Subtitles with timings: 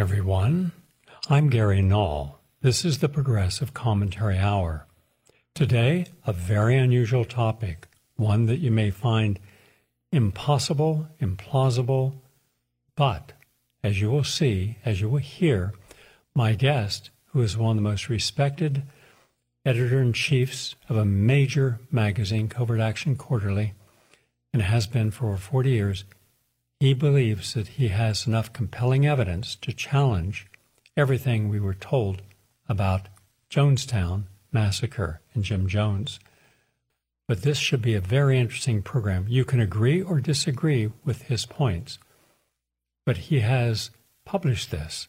[0.00, 0.72] everyone.
[1.28, 2.40] I'm Gary Null.
[2.62, 4.86] This is the Progressive Commentary Hour.
[5.54, 9.38] Today, a very unusual topic, one that you may find
[10.10, 12.14] impossible, implausible,
[12.96, 13.34] but
[13.84, 15.74] as you will see, as you will hear,
[16.34, 18.84] my guest, who is one of the most respected
[19.66, 23.74] editor in chiefs of a major magazine, Covert Action Quarterly,
[24.54, 26.04] and has been for over 40 years,
[26.80, 30.46] he believes that he has enough compelling evidence to challenge
[30.96, 32.22] everything we were told
[32.68, 33.08] about
[33.50, 36.18] Jonestown massacre and Jim Jones.
[37.28, 39.26] But this should be a very interesting program.
[39.28, 41.98] You can agree or disagree with his points,
[43.04, 43.90] but he has
[44.24, 45.06] published this,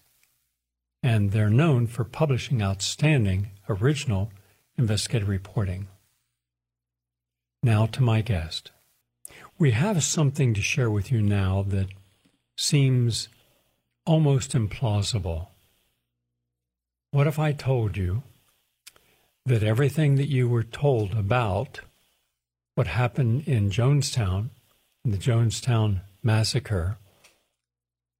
[1.01, 4.31] and they're known for publishing outstanding original
[4.77, 5.87] investigative reporting.
[7.63, 8.71] Now to my guest.
[9.61, 11.89] We have something to share with you now that
[12.57, 13.29] seems
[14.07, 15.49] almost implausible.
[17.11, 18.23] What if I told you
[19.45, 21.81] that everything that you were told about
[22.73, 24.49] what happened in Jonestown,
[25.05, 26.97] in the Jonestown massacre,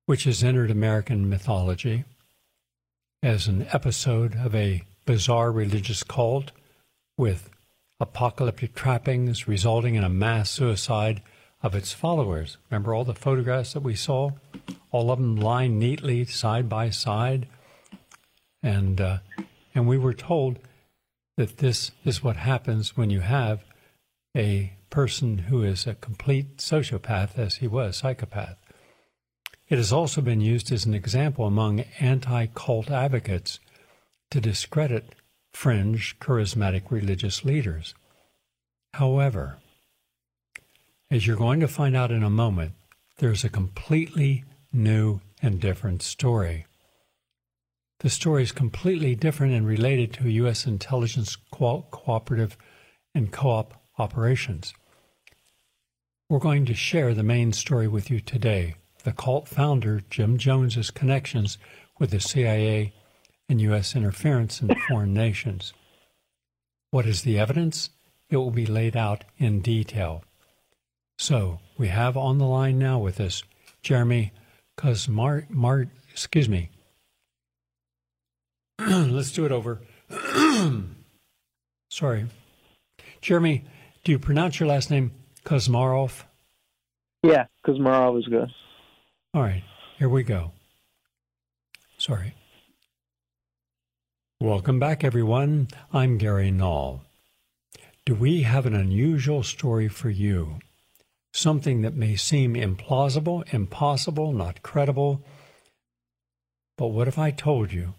[0.06, 2.04] which has entered American mythology
[3.24, 6.52] as an episode of a bizarre religious cult
[7.18, 7.50] with
[8.00, 11.24] apocalyptic trappings resulting in a mass suicide
[11.64, 12.58] of its followers.
[12.70, 14.32] Remember all the photographs that we saw?
[14.92, 17.48] All of them lined neatly side by side.
[18.64, 19.18] And, uh,
[19.74, 20.60] and we were told
[21.38, 23.64] that this is what happens when you have
[24.36, 28.58] a person who is a complete sociopath, as he was, psychopath.
[29.70, 33.60] It has also been used as an example among anti cult advocates
[34.30, 35.16] to discredit
[35.54, 37.96] fringe, charismatic religious leaders.
[38.94, 39.58] However,
[41.12, 42.72] as you're going to find out in a moment,
[43.18, 46.66] there's a completely new and different story.
[48.00, 50.66] The story is completely different and related to U.S.
[50.66, 52.58] intelligence co- cooperative
[53.14, 54.74] and co op operations.
[56.30, 60.92] We're going to share the main story with you today the cult founder, Jim Jones's
[60.92, 61.58] connections
[62.00, 62.94] with the CIA
[63.50, 63.96] and U.S.
[63.96, 65.74] interference in foreign nations.
[66.92, 67.90] What is the evidence?
[68.30, 70.24] It will be laid out in detail.
[71.22, 73.44] So we have on the line now with us
[73.84, 74.34] Jeremy
[74.76, 76.72] Cosmar, Mar, excuse me.
[78.80, 79.82] Let's do it over.
[81.92, 82.26] Sorry.
[83.22, 83.66] Jeremy,
[84.04, 85.12] do you pronounce your last name
[85.46, 86.24] Kuzmarov?
[87.22, 88.50] Yeah, Kuzmarov is good.
[89.36, 89.64] All right,
[90.00, 90.54] here we go.
[92.00, 92.34] Sorry.
[94.40, 95.68] Welcome back, everyone.
[95.94, 97.04] I'm Gary Null.
[98.08, 100.56] Do we have an unusual story for you?
[101.34, 105.24] Something that may seem implausible, impossible, not credible.
[106.78, 107.94] But what if I told you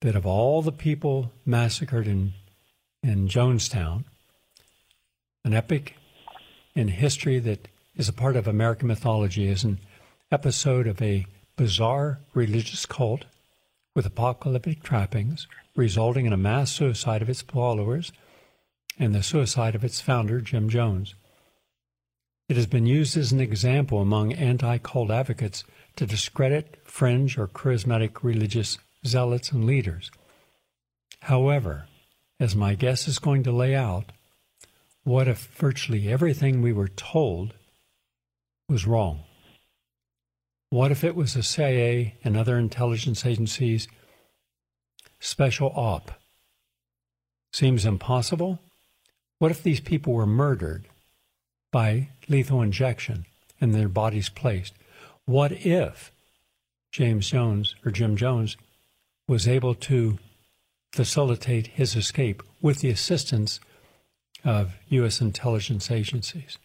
[0.00, 2.32] that of all the people massacred in,
[3.02, 4.04] in Jonestown,
[5.44, 5.96] an epic
[6.74, 9.78] in history that is a part of American mythology is an
[10.30, 11.26] episode of a
[11.56, 13.26] bizarre religious cult
[13.94, 18.12] with apocalyptic trappings, resulting in a mass suicide of its followers
[18.98, 21.14] and the suicide of its founder, Jim Jones.
[22.48, 25.64] It has been used as an example among anti cult advocates
[25.96, 30.10] to discredit fringe or charismatic religious zealots and leaders.
[31.20, 31.86] However,
[32.40, 34.12] as my guest is going to lay out,
[35.04, 37.54] what if virtually everything we were told
[38.68, 39.20] was wrong?
[40.70, 43.88] What if it was the CIA and other intelligence agencies'
[45.20, 46.12] special op?
[47.52, 48.58] Seems impossible.
[49.38, 50.88] What if these people were murdered
[51.72, 53.26] by lethal injection
[53.60, 54.74] and their bodies placed?
[55.24, 56.12] What if
[56.92, 58.56] James Jones or Jim Jones
[59.26, 60.18] was able to
[60.92, 63.58] facilitate his escape with the assistance
[64.44, 65.20] of U.S.
[65.20, 66.58] intelligence agencies?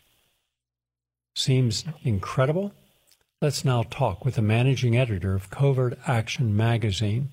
[1.36, 2.74] Seems incredible.
[3.42, 7.30] Let's now talk with the managing editor of Covert Action magazine,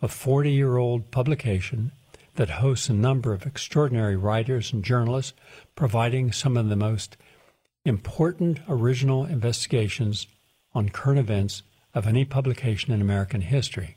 [0.00, 1.92] a 40 year old publication
[2.36, 5.34] that hosts a number of extraordinary writers and journalists
[5.74, 7.16] providing some of the most
[7.84, 10.26] important original investigations
[10.74, 11.62] on current events
[11.94, 13.96] of any publication in American history.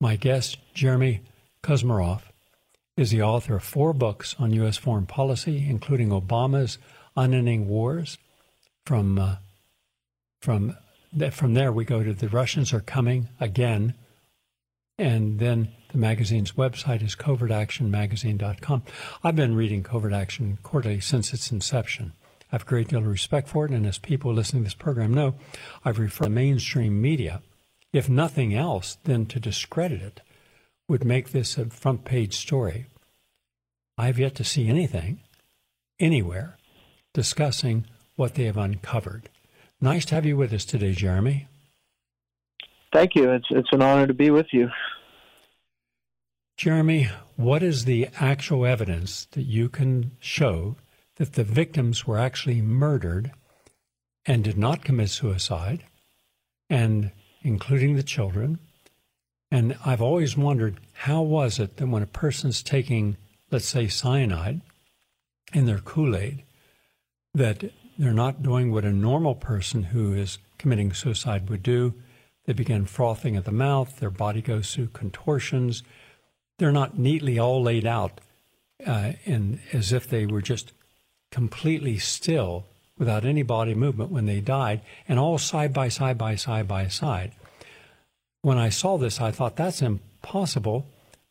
[0.00, 1.22] My guest, Jeremy
[1.62, 2.22] Kuzmarov,
[2.96, 4.76] is the author of four books on U.S.
[4.76, 6.78] foreign policy, including Obama's
[7.16, 8.18] Unending Wars
[8.84, 9.36] from uh,
[10.40, 10.76] from
[11.30, 13.94] from there, we go to the Russians are coming again.
[14.98, 18.82] And then the magazine's website is covertactionmagazine.com.
[19.22, 22.14] I've been reading Covert Action Quarterly since its inception.
[22.50, 24.74] I have a great deal of respect for it, and as people listening to this
[24.74, 25.36] program know,
[25.84, 27.42] I've referred to mainstream media
[27.92, 30.20] if nothing else, then to discredit it
[30.88, 32.86] would make this a front page story.
[33.96, 35.20] I've yet to see anything,
[36.00, 36.58] anywhere,
[37.12, 37.86] discussing
[38.16, 39.28] what they have uncovered.
[39.80, 41.46] Nice to have you with us today, Jeremy.
[42.92, 43.30] Thank you.
[43.30, 44.70] It's it's an honor to be with you.
[46.56, 50.76] Jeremy, what is the actual evidence that you can show
[51.16, 53.32] that the victims were actually murdered
[54.24, 55.84] and did not commit suicide,
[56.70, 57.10] and
[57.42, 58.60] including the children?
[59.50, 63.16] And I've always wondered how was it that when a person's taking,
[63.50, 64.60] let's say, cyanide
[65.52, 66.44] in their Kool Aid,
[67.34, 67.64] that
[67.98, 71.94] they're not doing what a normal person who is committing suicide would do.
[72.46, 75.82] They begin frothing at the mouth, their body goes through contortions.
[76.58, 78.20] They're not neatly all laid out
[78.86, 80.72] uh, in, as if they were just
[81.30, 82.66] completely still
[82.96, 86.86] without any body movement when they died, and all side by side by side by
[86.86, 87.32] side.
[88.42, 90.86] When I saw this, I thought that's impossible,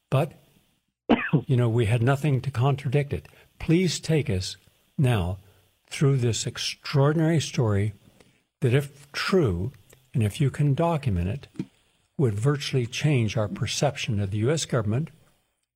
[0.10, 0.34] but
[1.46, 3.28] you know, we had nothing to contradict it.
[3.60, 4.58] Please take us
[4.98, 5.38] now
[5.90, 7.94] through this extraordinary story
[8.62, 9.72] that, if true,
[10.14, 11.48] and if you can document it,
[12.18, 14.66] would virtually change our perception of the U.S.
[14.66, 15.10] government,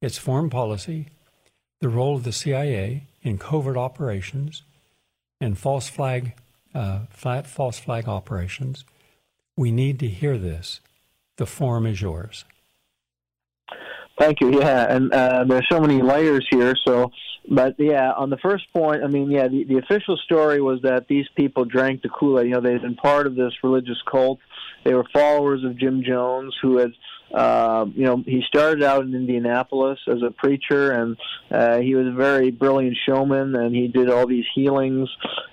[0.01, 1.07] its foreign policy,
[1.79, 4.63] the role of the CIA in covert operations,
[5.41, 6.33] and false flag,
[6.73, 8.85] uh, flat false flag operations.
[9.55, 10.79] We need to hear this.
[11.37, 12.45] The forum is yours.
[14.19, 14.59] Thank you.
[14.59, 16.75] Yeah, and uh, there's so many layers here.
[16.87, 17.11] So
[17.49, 21.07] but yeah, on the first point, I mean, yeah, the, the official story was that
[21.07, 22.47] these people drank the Kool Aid.
[22.47, 24.39] You know, they'd been part of this religious cult.
[24.83, 26.91] They were followers of Jim Jones, who had
[27.33, 31.17] uh, you know, he started out in Indianapolis as a preacher, and
[31.51, 35.09] uh, he was a very brilliant showman, and he did all these healings.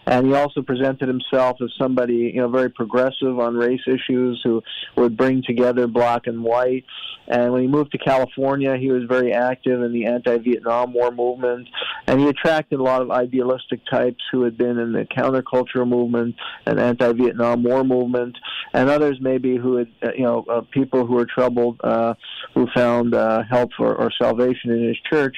[0.06, 4.62] And he also presented himself as somebody, you know, very progressive on race issues, who
[4.96, 6.84] would bring together black and white.
[7.26, 11.68] And when he moved to California, he was very active in the anti-Vietnam War movement,
[12.06, 16.36] and he attracted a lot of idealistic types who had been in the counterculture movement
[16.66, 18.36] and anti-Vietnam War movement,
[18.74, 22.14] and others maybe who had, uh, you know, uh, people who were troubled uh,
[22.54, 25.36] who found uh, help or, or salvation in his church.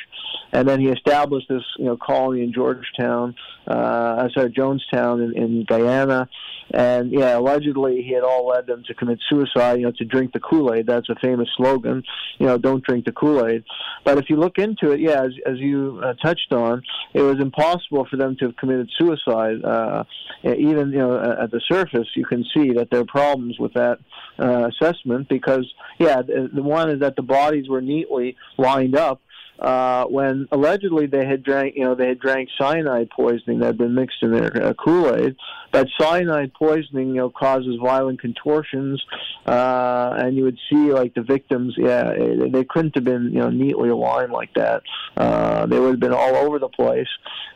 [0.52, 3.34] And then he established this, you know, colony in Georgetown,
[3.66, 6.28] uh, sorry, Jonestown in, in Guyana.
[6.72, 10.32] And yeah, allegedly he had all led them to commit suicide, you know, to drink
[10.32, 10.86] the Kool Aid.
[10.86, 12.02] That's a famous slogan,
[12.38, 13.62] you know, don't drink the Kool Aid.
[14.04, 16.82] But if you look into it, yeah, as, as you uh, touched on,
[17.14, 19.64] it was impossible for them to have committed suicide.
[19.64, 20.04] Uh,
[20.42, 23.98] even, you know, at the surface, you can see that there are problems with that
[24.38, 25.66] uh, assessment because,
[25.98, 29.20] yeah, the, the one is that the bodies were neatly lined up
[29.58, 33.78] uh, when allegedly they had drank, you know, they had drank cyanide poisoning that had
[33.78, 35.36] been mixed in their uh, Kool-Aid.
[35.76, 39.02] But cyanide poisoning, you know, causes violent contortions,
[39.44, 42.14] uh, and you would see like the victims, yeah,
[42.50, 44.82] they couldn't have been, you know, neatly aligned like that.
[45.18, 47.08] Uh, they would have been all over the place.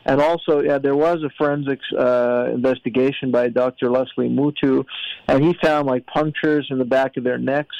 [0.05, 3.89] And also, yeah, there was a forensics uh, investigation by Dr.
[3.89, 4.85] Leslie Mootoo,
[5.27, 7.75] and he found like punctures in the back of their necks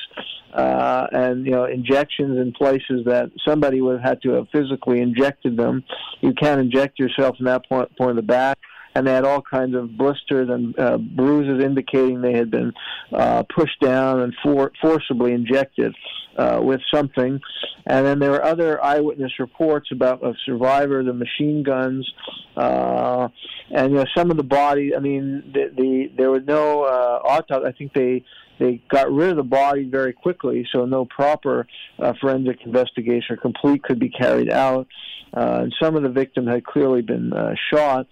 [0.53, 5.01] uh, and you know injections in places that somebody would have had to have physically
[5.01, 5.83] injected them.
[6.21, 8.57] You can't inject yourself in that point, point of the back.
[8.93, 12.73] And they had all kinds of blisters and uh, bruises indicating they had been
[13.13, 15.95] uh, pushed down and for- forcibly injected
[16.37, 17.39] uh, with something.
[17.85, 22.09] And then there were other eyewitness reports about a survivor, the machine guns,
[22.55, 23.27] uh,
[23.71, 24.95] and you know some of the body.
[24.95, 27.67] I mean, the, the there was no uh, autopsy.
[27.67, 28.23] I think they
[28.59, 31.65] they got rid of the body very quickly, so no proper
[31.97, 34.87] uh, forensic investigation or complete could be carried out.
[35.33, 38.05] Uh, and some of the victims had clearly been uh, shot.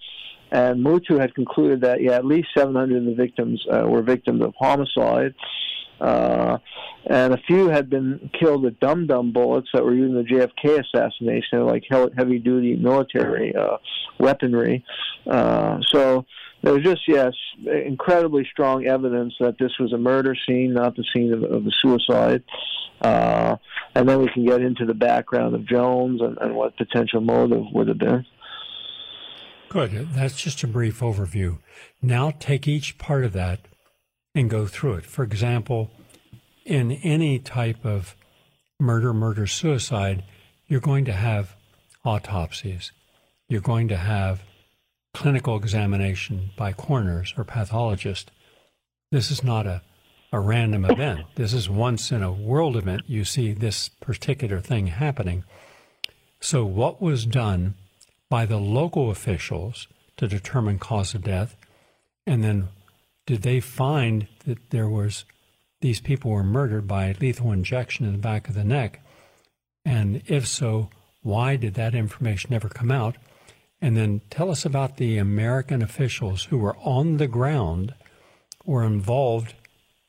[0.50, 4.42] And Mootoo had concluded that, yeah, at least 700 of the victims uh, were victims
[4.42, 5.34] of homicide.
[6.00, 6.58] Uh,
[7.06, 10.48] and a few had been killed with dum dum bullets that were used in the
[10.64, 11.84] JFK assassination, like
[12.16, 13.76] heavy duty military uh,
[14.18, 14.84] weaponry.
[15.26, 16.24] Uh, so
[16.62, 17.32] there was just yes,
[17.86, 21.72] incredibly strong evidence that this was a murder scene, not the scene of, of the
[21.80, 22.42] suicide.
[23.00, 23.56] Uh,
[23.94, 27.64] and then we can get into the background of Jones and, and what potential motive
[27.72, 28.26] would have been.
[29.70, 30.08] Good.
[30.14, 31.58] That's just a brief overview.
[32.02, 33.60] Now take each part of that
[34.34, 35.06] and go through it.
[35.06, 35.92] For example,
[36.64, 38.16] in any type of
[38.80, 40.24] murder, murder, suicide,
[40.66, 41.54] you're going to have
[42.04, 42.90] autopsies.
[43.48, 44.42] You're going to have
[45.14, 48.32] clinical examination by coroners or pathologists.
[49.12, 49.82] This is not a,
[50.32, 51.26] a random event.
[51.36, 53.02] This is once in a world event.
[53.06, 55.44] You see this particular thing happening.
[56.40, 57.74] So, what was done
[58.30, 61.56] by the local officials to determine cause of death?
[62.26, 62.68] And then,
[63.26, 65.26] did they find that there was
[65.82, 69.04] these people were murdered by lethal injection in the back of the neck?
[69.84, 70.90] And if so,
[71.22, 73.16] why did that information never come out?
[73.80, 77.94] And then tell us about the American officials who were on the ground
[78.64, 79.54] or involved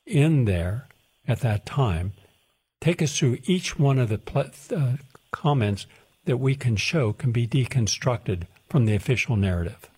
[0.06, 0.88] in there
[1.28, 2.14] at that time.
[2.82, 4.20] Take us through each one of the
[4.76, 4.98] uh,
[5.32, 5.86] comments
[6.26, 9.90] that we can show can be deconstructed from the official narrative.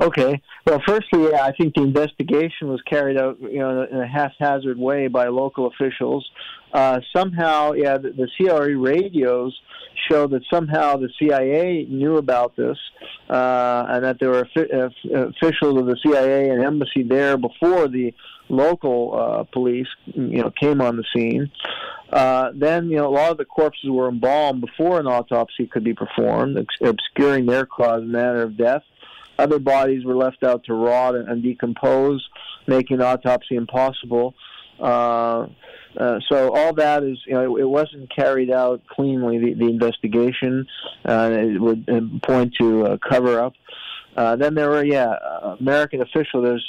[0.00, 0.40] Okay.
[0.66, 5.08] Well, firstly, I think the investigation was carried out, you know, in a haphazard way
[5.08, 6.28] by local officials.
[6.72, 9.58] Uh, somehow, yeah, the, the CRE radios
[10.08, 12.78] show that somehow the CIA knew about this,
[13.28, 14.88] uh, and that there were uh,
[15.28, 18.14] officials of the CIA and embassy there before the
[18.48, 21.50] local uh, police, you know, came on the scene.
[22.12, 25.84] Uh, then, you know, a lot of the corpses were embalmed before an autopsy could
[25.84, 28.82] be performed, obscuring their cause and manner of death.
[29.38, 32.26] Other bodies were left out to rot and decompose,
[32.66, 34.34] making autopsy impossible.
[34.80, 35.46] Uh,
[35.96, 39.38] uh, so all that is, you know, it, it wasn't carried out cleanly.
[39.38, 40.66] The, the investigation
[41.08, 41.86] uh, it would
[42.22, 43.54] point to a cover up.
[44.16, 45.14] Uh, then there were, yeah,
[45.60, 46.42] American official.
[46.42, 46.68] There's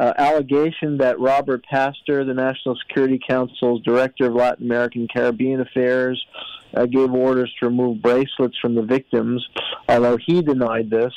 [0.00, 6.24] uh, allegation that Robert Pastor, the National Security Council's director of Latin American Caribbean Affairs,
[6.74, 9.46] uh, gave orders to remove bracelets from the victims,
[9.90, 11.12] although he denied this.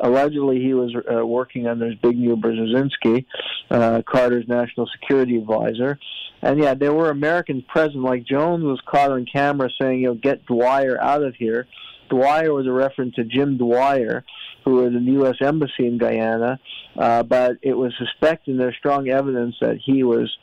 [0.00, 3.26] Allegedly, he was uh, working under Zbigniew Brzezinski,
[3.70, 5.98] uh, Carter's national security advisor.
[6.40, 8.02] And yeah, there were Americans present.
[8.02, 11.66] Like Jones was caught on camera saying, "You know, get Dwyer out of here."
[12.08, 14.24] Dwyer was a reference to Jim Dwyer,
[14.64, 15.36] who in the U.S.
[15.40, 16.58] Embassy in Guyana,
[16.96, 20.34] uh, but it was suspected, there's strong evidence that he was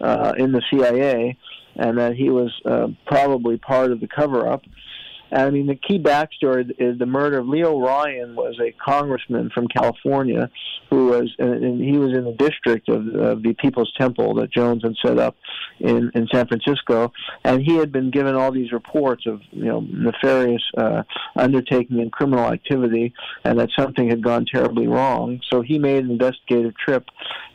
[0.00, 1.36] uh, in the CIA
[1.76, 4.62] and that he was uh, probably part of the cover up.
[5.32, 9.68] I mean, the key backstory is the murder of Leo Ryan was a congressman from
[9.68, 10.50] California
[10.90, 14.82] who was, and he was in the district of, of the People's Temple that Jones
[14.82, 15.36] had set up
[15.78, 17.12] in, in San Francisco,
[17.44, 21.02] and he had been given all these reports of, you know, nefarious uh,
[21.36, 25.40] undertaking and criminal activity, and that something had gone terribly wrong.
[25.50, 27.04] So he made an investigative trip,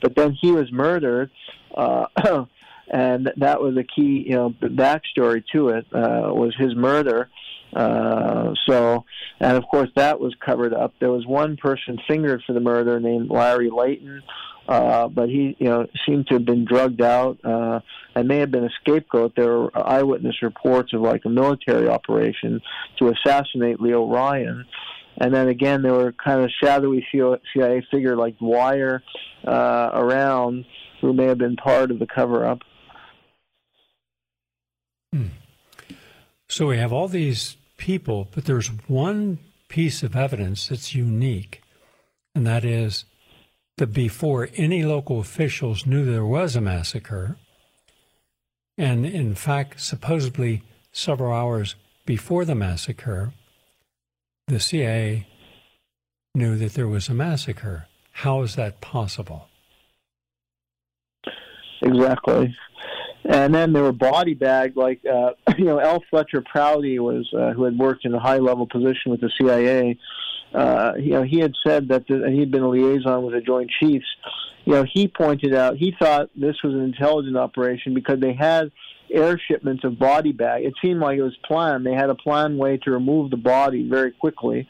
[0.01, 1.29] but then he was murdered.
[1.75, 2.05] Uh,
[2.88, 7.29] and that was a key, you know, backstory to it uh, was his murder,
[7.75, 9.03] uh, so,
[9.39, 10.94] and of course that was covered up.
[11.00, 14.24] There was one person fingered for the murder named Larry Layton,
[14.67, 17.82] uh, but he, you know, seemed to have been drugged out uh,
[18.15, 19.34] and may have been a scapegoat.
[19.36, 22.62] There were eyewitness reports of like a military operation
[23.00, 24.65] to assassinate Leo Ryan.
[25.17, 29.03] And then again, there were kind of shadowy CIA figure like Dwyer
[29.46, 30.65] uh, around
[31.01, 32.60] who may have been part of the cover up.
[35.13, 35.27] Hmm.
[36.48, 41.62] So we have all these people, but there's one piece of evidence that's unique,
[42.34, 43.05] and that is
[43.77, 47.38] that before any local officials knew there was a massacre,
[48.77, 53.34] and in fact, supposedly several hours before the massacre,
[54.48, 55.27] the CIA
[56.34, 57.88] knew that there was a massacre.
[58.12, 59.48] How is that possible?
[61.82, 62.55] Exactly.
[63.27, 66.03] And then there were body bags like uh, you know L.
[66.10, 69.98] Fletcher Prouty was uh, who had worked in a high level position with the CIA.
[70.53, 73.41] Uh, you know he had said that the, he had been a liaison with the
[73.41, 74.05] Joint Chiefs.
[74.65, 78.72] You know he pointed out he thought this was an intelligent operation because they had
[79.12, 80.63] air shipments of body bag.
[80.63, 81.86] It seemed like it was planned.
[81.86, 84.67] They had a planned way to remove the body very quickly.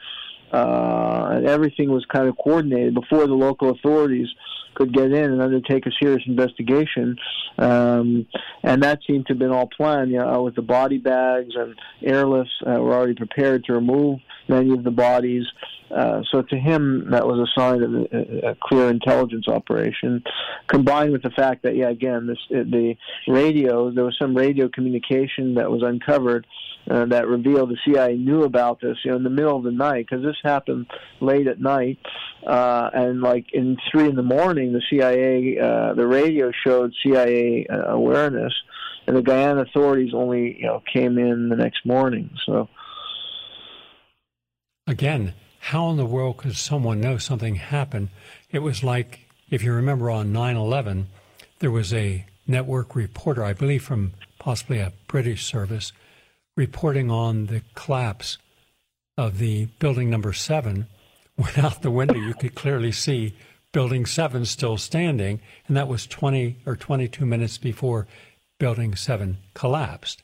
[0.52, 4.28] Uh, and everything was kind of coordinated before the local authorities
[4.76, 7.18] could get in and undertake a serious investigation.
[7.58, 8.28] Um,
[8.64, 11.76] and that seemed to have been all planned, you know, with the body bags and
[12.04, 15.46] airlifts uh, were already prepared to remove many of the bodies.
[15.92, 20.24] Uh, so to him, that was a sign of a, a, clear intelligence operation,
[20.68, 22.96] combined with the fact that, yeah, again, this, the
[23.28, 26.48] radio, there was some radio communication that was uncovered
[26.90, 29.72] uh, that revealed the CIA knew about this, you know, in the middle of the
[29.72, 30.88] night, because this happened
[31.20, 32.00] late at night,
[32.46, 37.68] uh, and like in three in the morning, the CIA, uh, the radio showed CIA
[37.68, 38.54] uh, awareness,
[39.08, 42.30] and the Guyana authorities only, you know, came in the next morning.
[42.46, 42.70] So,
[44.88, 45.34] again,
[45.70, 48.10] how in the world could someone know something happened?
[48.52, 51.08] It was like, if you remember, on 9/11,
[51.58, 55.92] there was a network reporter, I believe, from possibly a British service
[56.56, 58.38] reporting on the collapse
[59.18, 60.86] of the building number seven,
[61.38, 63.34] went out the window, you could clearly see
[63.72, 68.06] building seven still standing, and that was 20 or 22 minutes before
[68.60, 70.22] building seven collapsed.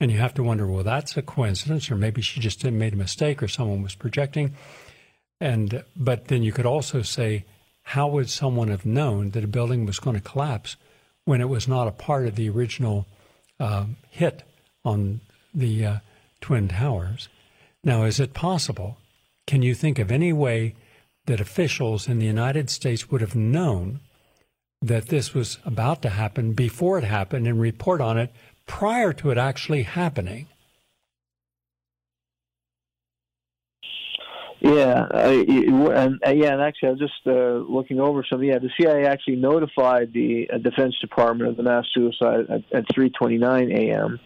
[0.00, 2.96] And you have to wonder, well, that's a coincidence, or maybe she just made a
[2.96, 4.54] mistake, or someone was projecting.
[5.40, 7.44] And but then you could also say,
[7.82, 10.76] how would someone have known that a building was going to collapse
[11.24, 13.06] when it was not a part of the original
[13.60, 14.42] uh, hit
[14.84, 15.20] on
[15.54, 15.96] the uh,
[16.40, 17.28] Twin Towers.
[17.82, 18.98] Now, is it possible?
[19.46, 20.74] Can you think of any way
[21.26, 24.00] that officials in the United States would have known
[24.82, 28.30] that this was about to happen before it happened and report on it
[28.66, 30.48] prior to it actually happening?
[34.64, 38.42] Yeah, and uh, yeah, and actually, I was just uh, looking over some.
[38.42, 42.88] Yeah, the CIA actually notified the uh, Defense Department of the mass suicide at, at
[42.96, 44.18] 3:29 a.m.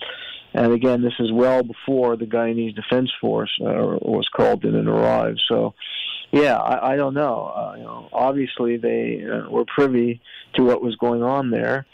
[0.54, 4.88] And again, this is well before the Guyanese Defense Force uh, was called in and
[4.88, 5.42] arrived.
[5.48, 5.74] So,
[6.30, 7.52] yeah, I, I don't know.
[7.54, 10.20] Uh, you know, obviously they uh, were privy
[10.54, 11.84] to what was going on there,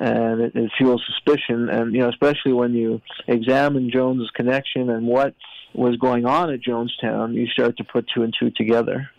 [0.00, 1.68] and it, it fuels suspicion.
[1.68, 5.34] And you know, especially when you examine Jones's connection and what
[5.74, 9.10] was going on at Jonestown, you start to put two and two together.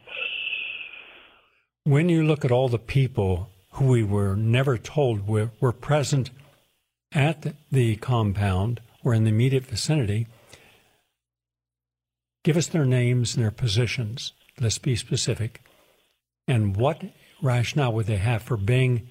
[1.83, 6.31] When you look at all the people who we were never told were, were present
[7.11, 10.27] at the compound or in the immediate vicinity,
[12.43, 14.33] give us their names and their positions.
[14.59, 15.61] Let's be specific.
[16.47, 17.01] And what
[17.41, 19.09] rationale would they have for being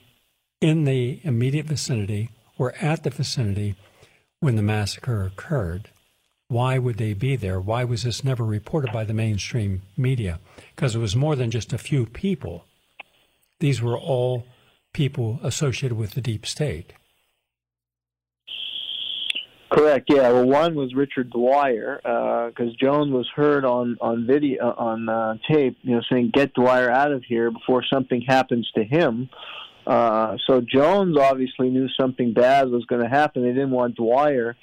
[0.60, 3.76] in the immediate vicinity or at the vicinity
[4.40, 5.90] when the massacre occurred?
[6.48, 7.60] Why would they be there?
[7.60, 10.40] Why was this never reported by the mainstream media?
[10.74, 12.64] Because it was more than just a few people.
[13.60, 14.46] These were all
[14.94, 16.94] people associated with the deep state.
[19.70, 20.08] Correct.
[20.08, 20.32] Yeah.
[20.32, 25.36] Well, one was Richard Dwyer because uh, Jones was heard on on video on uh,
[25.46, 29.28] tape, you know, saying "Get Dwyer out of here before something happens to him."
[29.88, 33.42] Uh, so Jones obviously knew something bad was going to happen.
[33.42, 34.54] They didn't want Dwyer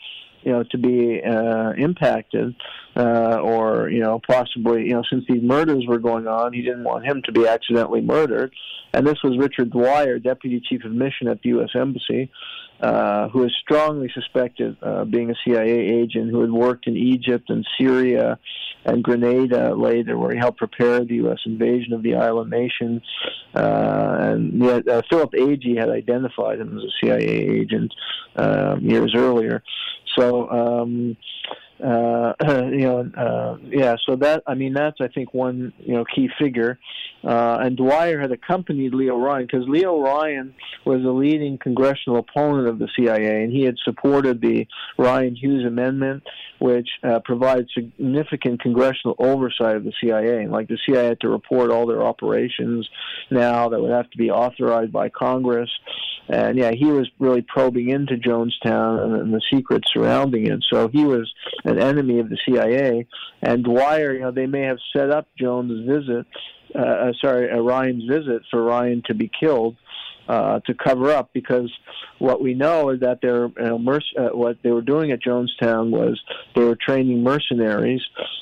[0.46, 2.56] you know, to be uh, impacted,
[2.96, 6.84] uh, or you know, possibly, you know, since these murders were going on, he didn't
[6.84, 8.54] want him to be accidentally murdered.
[8.94, 11.70] And this was Richard Dwyer, deputy chief of mission at the U.S.
[11.74, 12.32] Embassy,
[12.82, 17.50] uh, who is strongly suspected uh, being a CIA agent who had worked in Egypt
[17.50, 18.38] and Syria
[18.86, 21.40] and Grenada later, where he helped prepare the U.S.
[21.46, 23.02] invasion of the island nation.
[23.56, 27.94] Uh, and yet, uh, Philip Agee had identified him as a CIA agent
[28.36, 29.64] um, years earlier.
[30.18, 31.18] So, um,
[31.84, 33.96] uh, you know, uh, yeah.
[34.08, 36.80] So that I mean, that's I think one you know key figure.
[37.24, 40.54] Uh, and Dwyer had accompanied Leo Ryan because Leo Ryan
[40.86, 45.66] was a leading congressional opponent of the CIA, and he had supported the Ryan Hughes
[45.66, 46.24] Amendment,
[46.60, 50.48] which uh, provides significant congressional oversight of the CIA.
[50.48, 52.88] Like the CIA had to report all their operations
[53.32, 55.70] now that would have to be authorized by Congress.
[56.28, 60.64] And yeah, he was really probing into Jonestown and, and the secrets surrounding it.
[60.72, 61.32] So he was
[61.66, 63.08] an enemy of the CIA.
[63.42, 66.26] And Dwyer, you know, they may have set up Jones' visit,
[66.74, 69.76] uh, uh, sorry, uh, Ryan's visit for Ryan to be killed
[70.28, 71.72] uh, to cover up because
[72.20, 75.22] what we know is that they're you know, merc- uh, what they were doing at
[75.22, 76.20] Jonestown was
[76.56, 78.02] they were training mercenaries,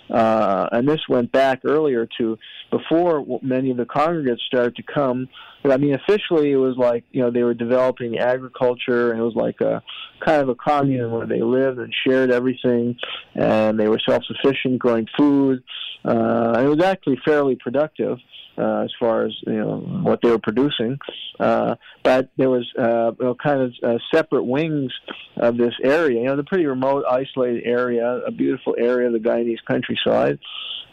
[0.10, 2.38] uh, and this went back earlier to
[2.72, 5.28] before many of the congregants started to come.
[5.62, 9.24] But I mean, officially it was like you know they were developing agriculture, and it
[9.24, 9.82] was like a
[10.26, 12.98] kind of a commune where they lived and shared everything,
[13.36, 15.64] and they were self-sufficient, growing food.
[16.06, 18.22] Uh, and it was actually fairly productive uh,
[18.58, 20.98] as far as you know what they were producing.
[21.40, 24.92] Uh, but there was uh, you know, kind of uh, separate wings
[25.38, 26.20] of this area.
[26.20, 30.40] You know, the pretty remote, isolated area, a beautiful area of the Guyanese countryside.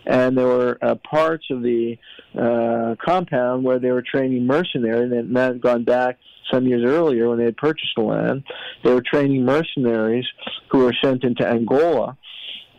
[0.07, 1.99] And there were uh, parts of the
[2.35, 6.19] uh, compound where they were training mercenaries, and that had gone back
[6.51, 8.43] some years earlier when they had purchased the land.
[8.83, 10.25] They were training mercenaries
[10.71, 12.17] who were sent into Angola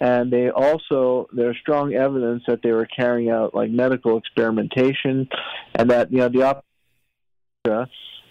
[0.01, 5.29] and they also there's strong evidence that they were carrying out like medical experimentation,
[5.75, 6.65] and that you know the op-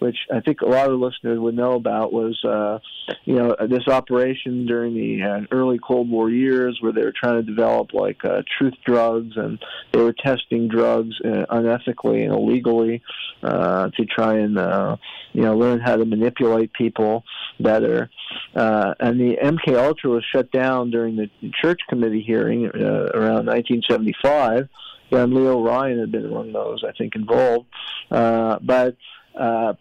[0.00, 2.78] which I think a lot of the listeners would know about, was uh,
[3.24, 7.36] you know this operation during the uh, early Cold War years where they were trying
[7.36, 9.58] to develop like uh, truth drugs, and
[9.92, 13.02] they were testing drugs uh, unethically and illegally
[13.42, 14.96] uh, to try and uh,
[15.32, 17.22] you know learn how to manipulate people
[17.60, 18.10] better.
[18.54, 24.68] Uh, and the MK Ultra was shut down during the Church Committee hearing around 1975.
[25.12, 27.66] And Leo Ryan had been among those, I think, involved.
[28.10, 28.96] Uh, but
[29.38, 29.74] uh,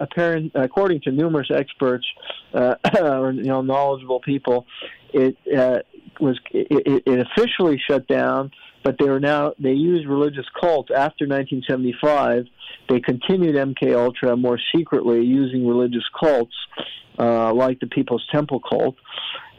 [0.00, 2.06] apparent, according to numerous experts
[2.54, 4.66] uh, or you know knowledgeable people,
[5.12, 5.78] it uh,
[6.20, 8.50] was it, it officially shut down,
[8.82, 12.46] but they were now they used religious cults after 1975.
[12.88, 16.54] They continued MK Ultra more secretly using religious cults
[17.18, 18.96] uh, like the People's Temple cult,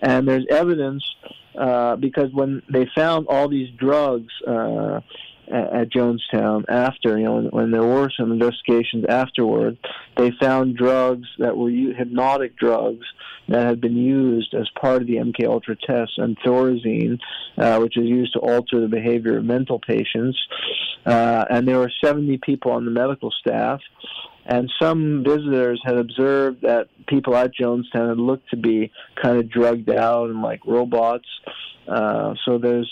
[0.02, 1.04] and there's evidence
[1.58, 4.34] uh, because when they found all these drugs.
[4.46, 5.02] Uh,
[5.52, 9.78] at, at Jonestown after, you know, when, when there were some investigations afterward,
[10.18, 13.06] they found drugs that were hypnotic drugs
[13.50, 17.20] that had been used as part of the MK Ultra test, and Thorazine,
[17.58, 20.38] uh, which is used to alter the behavior of mental patients.
[21.06, 23.80] Uh, and there were 70 people on the medical staff.
[24.46, 29.50] And some visitors had observed that people at Jonestown had looked to be kind of
[29.50, 31.28] drugged out and like robots.
[31.88, 32.90] Uh, so there's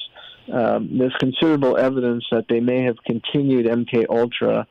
[0.52, 4.68] um, there's considerable evidence that they may have continued MK Ultra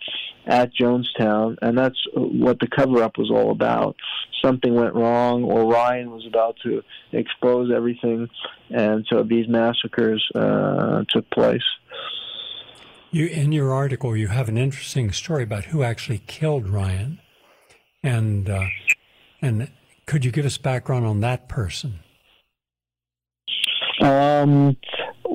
[0.47, 3.97] at Jonestown, and that's what the cover-up was all about.
[4.43, 8.29] Something went wrong, or Ryan was about to expose everything,
[8.71, 11.65] and so these massacres uh, took place.
[13.11, 17.21] You, in your article, you have an interesting story about who actually killed Ryan,
[18.03, 18.67] and uh,
[19.43, 19.71] and
[20.07, 22.01] could you give us background on that person?
[24.01, 24.77] Um,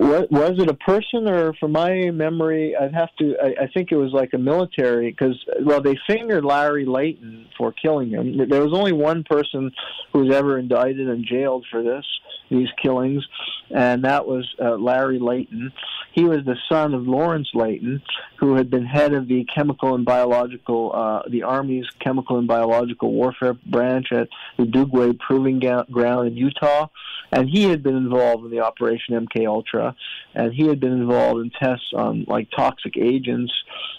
[0.01, 3.91] what, was it a person or from my memory i'd have to i, I think
[3.91, 8.49] it was like a military because well they fingered larry layton for killing him.
[8.49, 9.71] There was only one person
[10.11, 12.05] who was ever indicted and jailed for this
[12.49, 13.23] these killings
[13.69, 15.71] and that was uh, larry layton.
[16.11, 18.01] He was the son of lawrence layton
[18.37, 23.13] who had been head of the chemical and biological uh, the army's chemical and biological
[23.13, 25.59] warfare branch at the dugway proving
[25.91, 26.87] ground in utah
[27.31, 29.90] and he had been involved in the operation mk ultra
[30.33, 33.53] and he had been involved in tests on like toxic agents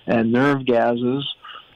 [0.07, 1.26] and nerve gases.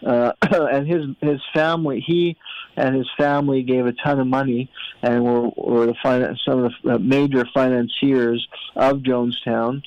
[0.04, 2.36] Uh, and his his family, he
[2.76, 4.70] and his family gave a ton of money
[5.02, 9.82] and were, were the finance, some of the major financiers of Jonestown.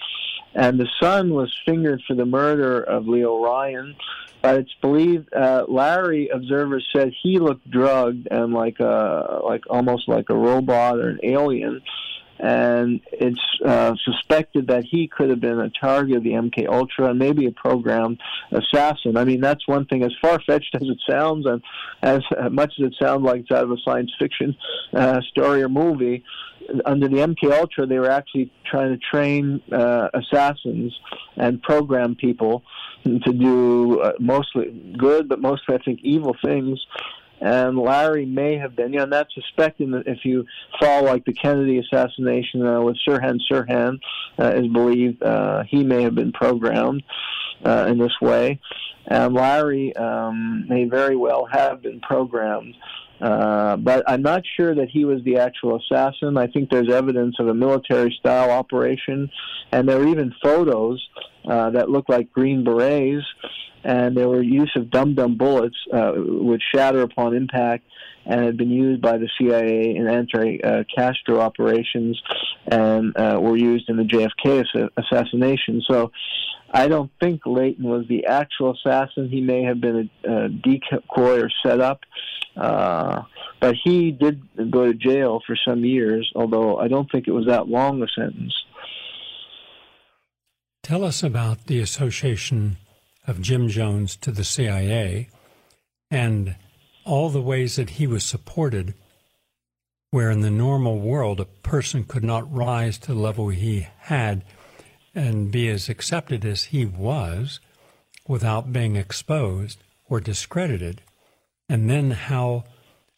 [0.55, 3.95] And the son was fingered for the murder of Leo Ryan,
[4.41, 10.07] but it's believed uh, Larry observers said he looked drugged and like a like almost
[10.07, 11.81] like a robot or an alien
[12.39, 17.09] and it's uh, suspected that he could have been a target of the MK Ultra
[17.09, 18.19] and maybe a programmed
[18.51, 19.17] assassin.
[19.17, 20.03] I mean, that's one thing.
[20.03, 21.61] As far fetched as it sounds, and
[22.01, 22.21] as
[22.51, 24.55] much as it sounds like it's out of a science fiction
[24.93, 26.23] uh, story or movie,
[26.85, 30.97] under the MK Ultra, they were actually trying to train uh, assassins
[31.35, 32.63] and program people
[33.03, 34.65] to do uh, mostly
[34.97, 36.79] good, but mostly I think evil things
[37.41, 38.93] and Larry may have been.
[38.93, 40.45] You know, not suspecting that if you
[40.79, 43.99] follow like the Kennedy assassination uh, with Sirhan Sirhan
[44.37, 47.03] uh, is believed uh, he may have been programmed
[47.65, 48.59] uh, in this way,
[49.07, 52.75] and Larry um, may very well have been programmed.
[53.21, 56.37] Uh, but I'm not sure that he was the actual assassin.
[56.37, 59.29] I think there's evidence of a military style operation,
[59.71, 61.05] and there are even photos
[61.49, 63.25] uh, that look like Green Berets
[63.83, 67.85] and there were use of dum dum bullets uh, which shatter upon impact
[68.29, 72.21] and had been used by the CIA in anti-Castro operations
[72.67, 75.81] and uh, were used in the JFK assassination.
[75.89, 76.11] So
[76.71, 79.29] I don't think Layton was the actual assassin.
[79.29, 82.01] He may have been a, a decoy or set up.
[82.55, 83.23] Uh,
[83.59, 87.47] but he did go to jail for some years, although I don't think it was
[87.47, 88.53] that long a sentence.
[90.83, 92.77] Tell us about the association
[93.25, 95.29] of Jim Jones to the CIA
[96.11, 96.55] and
[97.09, 98.93] all the ways that he was supported,
[100.11, 104.43] where in the normal world a person could not rise to the level he had
[105.15, 107.59] and be as accepted as he was
[108.27, 111.01] without being exposed or discredited.
[111.67, 112.65] And then how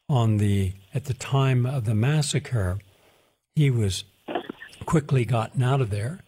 [0.07, 2.79] on the at the time of the massacre
[3.55, 4.05] he was
[4.85, 6.21] quickly gotten out of there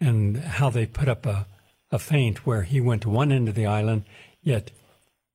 [0.00, 1.46] and how they put up a
[1.90, 4.04] a feint where he went to one end of the island,
[4.42, 4.70] yet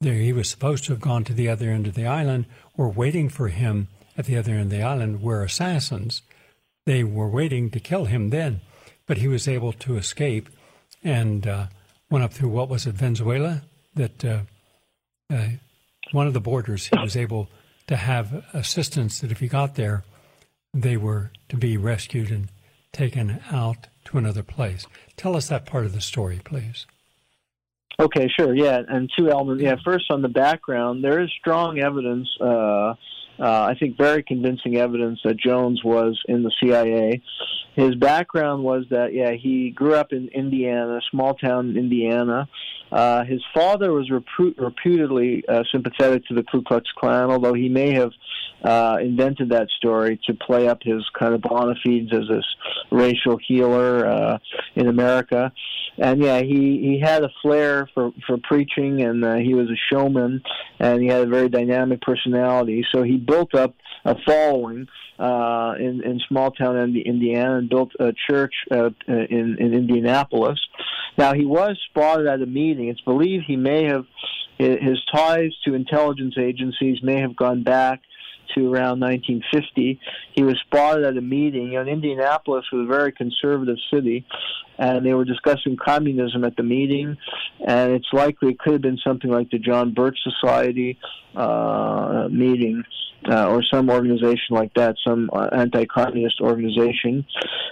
[0.03, 2.45] there he was supposed to have gone to the other end of the island,
[2.77, 3.87] or waiting for him
[4.17, 6.21] at the other end of the island were assassins.
[6.85, 8.61] They were waiting to kill him then,
[9.07, 10.49] but he was able to escape
[11.03, 11.67] and uh,
[12.09, 13.61] went up through what was it, Venezuela?
[13.95, 14.39] That uh,
[15.31, 15.47] uh,
[16.11, 17.49] one of the borders he was able
[17.87, 20.03] to have assistance that if he got there,
[20.73, 22.49] they were to be rescued and
[22.91, 24.85] taken out to another place.
[25.17, 26.85] Tell us that part of the story, please.
[27.99, 28.55] Okay, sure.
[28.55, 29.63] Yeah, and two elements.
[29.63, 32.29] Yeah, first on the background, there is strong evidence.
[32.39, 32.95] Uh,
[33.39, 37.21] uh, I think very convincing evidence that Jones was in the CIA.
[37.75, 42.47] His background was that yeah he grew up in Indiana, small town in Indiana.
[42.91, 47.67] Uh, his father was repu- reputedly uh, sympathetic to the Ku Klux Klan, although he
[47.67, 48.11] may have
[48.63, 52.45] uh, invented that story to play up his kind of bona fides as this
[52.91, 54.37] racial healer uh,
[54.75, 55.51] in America.
[55.97, 59.77] And yeah, he he had a flair for for preaching, and uh, he was a
[59.91, 60.41] showman,
[60.79, 62.85] and he had a very dynamic personality.
[62.91, 64.87] So he built up a following
[65.19, 70.59] uh, in in small town Indiana and built a church uh, in in Indianapolis.
[71.17, 72.89] Now he was spotted at a meeting.
[72.89, 74.05] It's believed he may have
[74.57, 78.01] his ties to intelligence agencies may have gone back
[78.55, 79.99] to around 1950.
[80.33, 81.71] He was spotted at a meeting.
[81.71, 84.25] You Indianapolis was a very conservative city,
[84.77, 87.17] and they were discussing communism at the meeting.
[87.65, 90.97] And it's likely it could have been something like the John Birch Society
[91.35, 92.83] uh, meeting.
[93.25, 97.25] Uh, or some organization like that, some uh, anti-communist organization,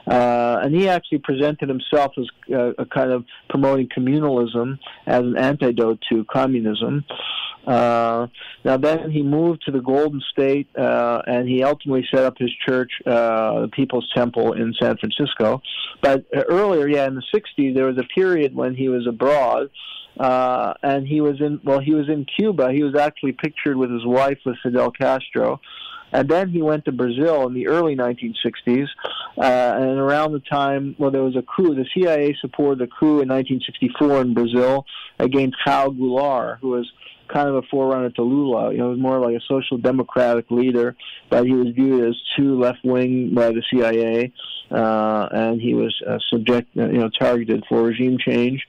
[0.10, 5.38] uh, and he actually presented himself as uh, a kind of promoting communalism as an
[5.38, 7.04] antidote to communism.
[7.66, 8.28] Uh,
[8.66, 12.52] now then he moved to the Golden State, uh, and he ultimately set up his
[12.68, 15.62] church, uh, the People's Temple in San Francisco.
[16.02, 19.70] But uh, earlier, yeah, in the '60s, there was a period when he was abroad,
[20.20, 22.72] uh, and he was in well, he was in Cuba.
[22.72, 25.60] He was actually pictured with his wife, with Fidel Castro.
[26.14, 28.88] And then he went to Brazil in the early 1960s,
[29.38, 31.74] uh, and around the time, well, there was a coup.
[31.74, 34.86] The CIA supported a coup in 1964 in Brazil
[35.20, 36.92] against Raul Goulart, who was
[37.32, 38.72] kind of a forerunner to Lula.
[38.72, 40.96] You know, he was more like a social democratic leader,
[41.30, 44.32] but he was viewed as too left wing by the CIA,
[44.72, 48.62] uh, and he was uh, subject, you know, targeted for regime change.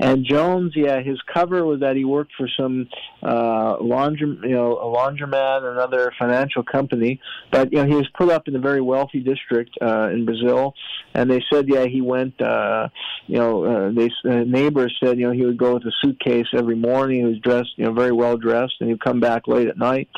[0.00, 2.88] And Jones, yeah, his cover was that he worked for some
[3.22, 8.30] uh, laundry, you know, a laundromat, another financial company, but you know, he was put
[8.30, 10.74] up in a very wealthy district uh, in Brazil,
[11.14, 12.88] and they said, yeah, he went, uh,
[13.26, 16.46] you know, uh, they uh, neighbors said, you know, he would go with a suitcase
[16.54, 17.18] every morning.
[17.18, 20.08] He was dressed, you know very well dressed, and he'd come back late at night.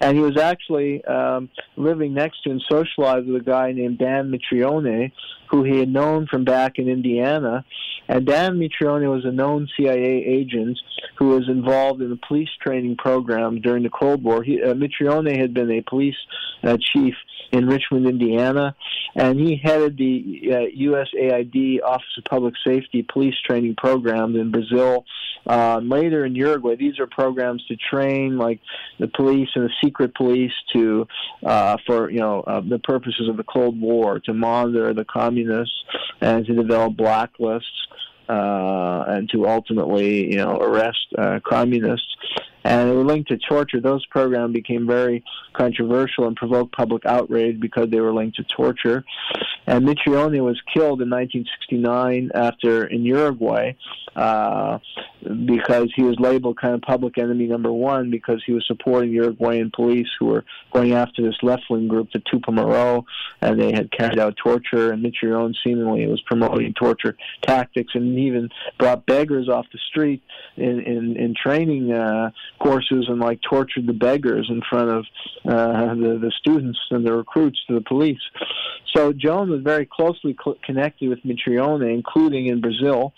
[0.00, 4.32] And he was actually um, living next to and socialized with a guy named Dan
[4.32, 5.12] Mitrione,
[5.48, 7.64] who he had known from back in Indiana.
[8.08, 10.78] And Dan Mitrione was a known CIA agent
[11.16, 14.42] who was involved in the police training program during the Cold War.
[14.42, 16.16] He, uh, Mitrione had been a police
[16.64, 17.14] uh, chief
[17.52, 18.74] in Richmond, Indiana,
[19.14, 25.04] and he headed the uh, USAID Office of Public Safety police training programs in Brazil.
[25.46, 28.60] Uh, later in Uruguay, these are programs to train like
[28.98, 31.06] the police and the secret police to
[31.44, 35.74] uh, for you know uh, the purposes of the Cold War to monitor the communists
[36.20, 37.82] and to develop blacklists
[38.28, 42.06] uh, and to ultimately, you know, arrest uh, communists.
[42.64, 43.80] And they were linked to torture.
[43.80, 49.04] Those programs became very controversial and provoked public outrage because they were linked to torture.
[49.66, 53.74] And Mitrione was killed in 1969 after in Uruguay
[54.16, 54.78] uh,
[55.46, 59.70] because he was labeled kind of public enemy number one because he was supporting Uruguayan
[59.74, 63.04] police who were going after this left-wing group, the Tupamaro,
[63.40, 64.90] and they had carried out torture.
[64.92, 68.48] And Mitrione seemingly was promoting torture tactics and even
[68.78, 70.22] brought beggars off the street
[70.56, 72.30] in in, in training uh,
[72.62, 75.04] courses and like tortured the beggars in front of
[75.44, 78.20] uh, the the students and the recruits to the police.
[78.94, 83.14] So Jones was very closely cl- connected with Mitrione, including in Brazil.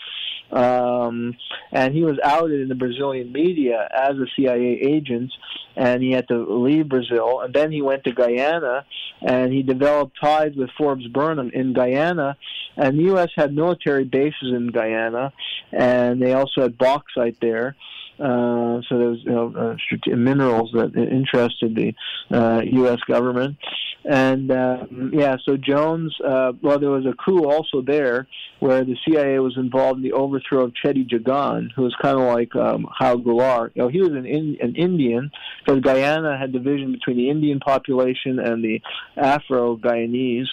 [0.52, 1.34] Um,
[1.72, 5.32] and he was outed in the Brazilian media as a CIA agent,
[5.74, 7.40] and he had to leave Brazil.
[7.40, 8.84] And then he went to Guyana,
[9.20, 12.36] and he developed ties with Forbes Burnham in Guyana.
[12.76, 13.30] And the U.S.
[13.34, 15.32] had military bases in Guyana,
[15.72, 17.74] and they also had bauxite there.
[18.18, 21.94] Uh, so was you know, uh, minerals that interested the
[22.30, 23.00] uh, U.S.
[23.08, 23.56] government,
[24.04, 26.14] and um, yeah, so Jones.
[26.24, 28.28] Uh, well, there was a coup also there
[28.60, 32.24] where the CIA was involved in the overthrow of Cheddi Jagan, who was kind of
[32.26, 33.70] like um, Raul Goulart.
[33.74, 35.30] You know, he was an in, an Indian
[35.64, 38.80] because Guyana had division between the Indian population and the
[39.16, 40.46] Afro Guyanese.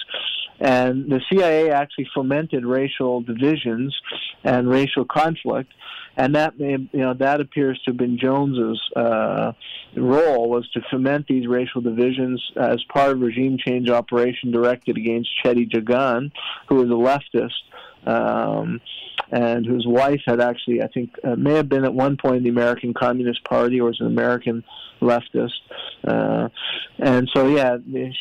[0.62, 3.94] And the CIA actually fomented racial divisions
[4.44, 5.72] and racial conflict
[6.16, 9.52] and that may you know that appears to have been Jones's uh,
[9.96, 15.30] role was to foment these racial divisions as part of regime change operation directed against
[15.42, 16.30] Cheddi Jagan,
[16.68, 17.52] who was a leftist.
[18.04, 18.80] Um,
[19.32, 22.42] and whose wife had actually, I think, uh, may have been at one point in
[22.44, 24.62] the American Communist Party or was an American
[25.00, 25.50] leftist.
[26.06, 26.48] Uh,
[26.98, 27.78] and so, yeah,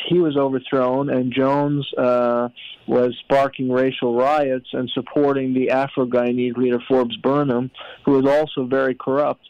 [0.10, 2.47] he was overthrown, and Jones uh,
[2.88, 7.69] was sparking racial riots and supporting the Afro Guyanese leader Forbes Burnham,
[8.06, 9.45] who was also very corrupt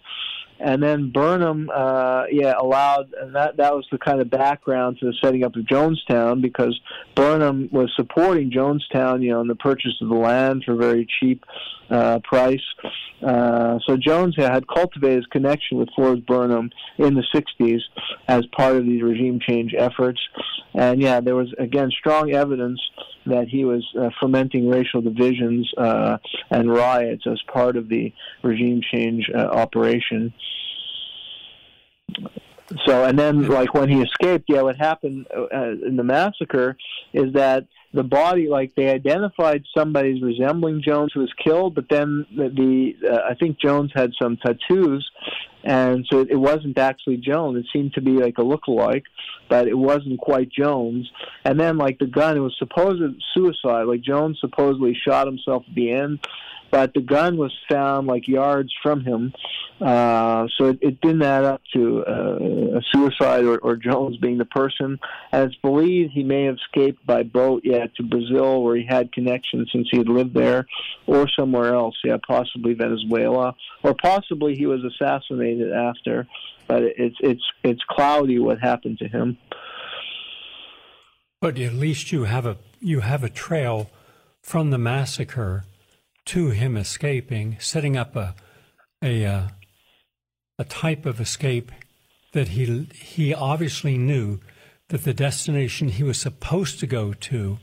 [0.63, 5.07] and then Burnham, uh, yeah, allowed, and that that was the kind of background to
[5.07, 6.79] the setting up of Jonestown because
[7.15, 11.07] Burnham was supporting Jonestown, you know, in the purchase of the land for a very
[11.19, 11.43] cheap
[11.89, 12.63] uh, price.
[13.25, 17.79] Uh, so Jones had cultivated his connection with Forbes Burnham in the 60s
[18.27, 20.19] as part of these regime change efforts.
[20.73, 22.79] And yeah, there was, again, strong evidence
[23.25, 26.17] that he was uh, fomenting racial divisions uh,
[26.49, 30.33] and riots as part of the regime change uh, operation.
[32.85, 36.77] So, and then, like when he escaped, yeah, what happened uh, in the massacre
[37.13, 42.25] is that the body, like they identified somebody resembling Jones who was killed, but then
[42.35, 45.09] the, the uh, I think Jones had some tattoos,
[45.63, 47.57] and so it wasn't actually Jones.
[47.57, 49.03] It seemed to be like a look-alike,
[49.49, 51.11] but it wasn't quite Jones.
[51.43, 53.01] And then like the gun, it was supposed
[53.33, 53.83] suicide.
[53.83, 56.25] Like Jones supposedly shot himself at the end,
[56.71, 59.33] but the gun was found like yards from him,
[59.81, 64.37] uh, so it, it didn't add up to uh, a suicide or, or Jones being
[64.37, 64.97] the person.
[65.31, 69.11] And it's believed he may have escaped by boat, yeah, to Brazil where he had
[69.11, 70.65] connections since he had lived there,
[71.05, 73.53] or somewhere else, yeah, possibly Venezuela,
[73.83, 76.25] or possibly he was assassinated after.
[76.67, 79.37] But it's it's it's cloudy what happened to him.
[81.41, 83.89] But at least you have a you have a trail
[84.41, 85.65] from the massacre
[86.31, 88.33] to him escaping, setting up a
[89.03, 89.47] a uh,
[90.57, 91.73] a type of escape
[92.31, 94.39] that he he obviously knew
[94.87, 97.57] that the destination he was supposed to go to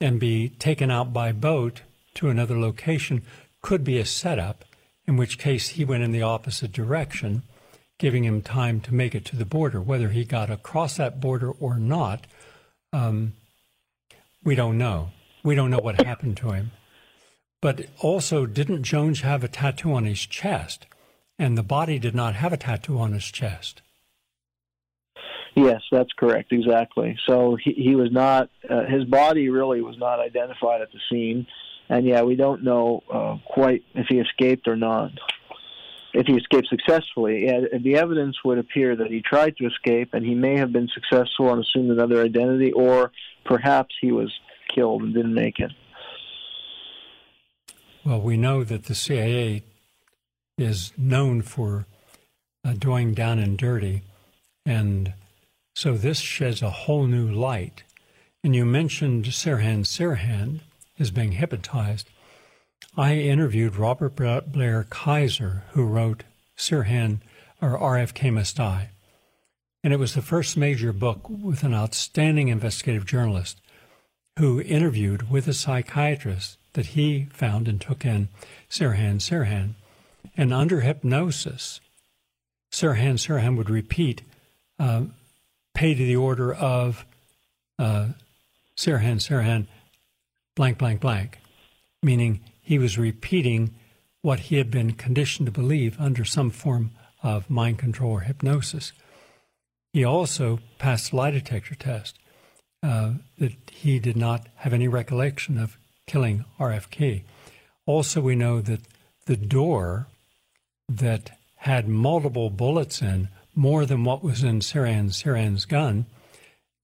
[0.00, 1.82] and be taken out by boat
[2.14, 3.22] to another location
[3.60, 4.64] could be a setup,
[5.06, 7.42] in which case he went in the opposite direction,
[7.98, 9.82] giving him time to make it to the border.
[9.82, 12.26] Whether he got across that border or not,
[12.90, 13.34] um,
[14.42, 15.10] we don't know.
[15.44, 16.70] We don't know what happened to him.
[17.60, 20.86] But also, didn't Jones have a tattoo on his chest?
[21.38, 23.82] And the body did not have a tattoo on his chest.
[25.54, 26.52] Yes, that's correct.
[26.52, 27.18] Exactly.
[27.26, 31.46] So he, he was not, uh, his body really was not identified at the scene.
[31.88, 35.10] And yeah, we don't know uh, quite if he escaped or not.
[36.14, 40.24] If he escaped successfully, yeah, the evidence would appear that he tried to escape and
[40.24, 43.12] he may have been successful and assumed another identity, or
[43.44, 44.32] perhaps he was
[44.74, 45.72] killed and didn't make it.
[48.08, 49.64] Well, we know that the CIA
[50.56, 51.84] is known for
[52.64, 54.00] uh, doing down and dirty,
[54.64, 55.12] and
[55.76, 57.82] so this sheds a whole new light.
[58.42, 60.60] And you mentioned Sirhan Sirhan
[60.96, 62.08] is being hypnotized.
[62.96, 66.24] I interviewed Robert Blair Kaiser, who wrote
[66.56, 67.18] Sirhan
[67.60, 68.88] or RFK Must Die.
[69.84, 73.60] And it was the first major book with an outstanding investigative journalist
[74.38, 78.28] who interviewed with a psychiatrist that he found and took in
[78.70, 79.74] Sirhan Sirhan.
[80.36, 81.80] And under hypnosis,
[82.70, 84.22] Sirhan Sirhan would repeat,
[84.78, 85.06] uh,
[85.74, 87.04] pay to the order of
[87.80, 88.10] uh,
[88.76, 89.66] Sirhan Sirhan,
[90.54, 91.40] blank, blank, blank,
[92.00, 93.74] meaning he was repeating
[94.22, 96.92] what he had been conditioned to believe under some form
[97.24, 98.92] of mind control or hypnosis.
[99.92, 102.20] He also passed the lie detector test
[102.84, 105.76] uh, that he did not have any recollection of
[106.08, 107.22] killing RFK.
[107.86, 108.80] Also, we know that
[109.26, 110.08] the door
[110.88, 116.06] that had multiple bullets in, more than what was in Sirhan Sirhan's gun,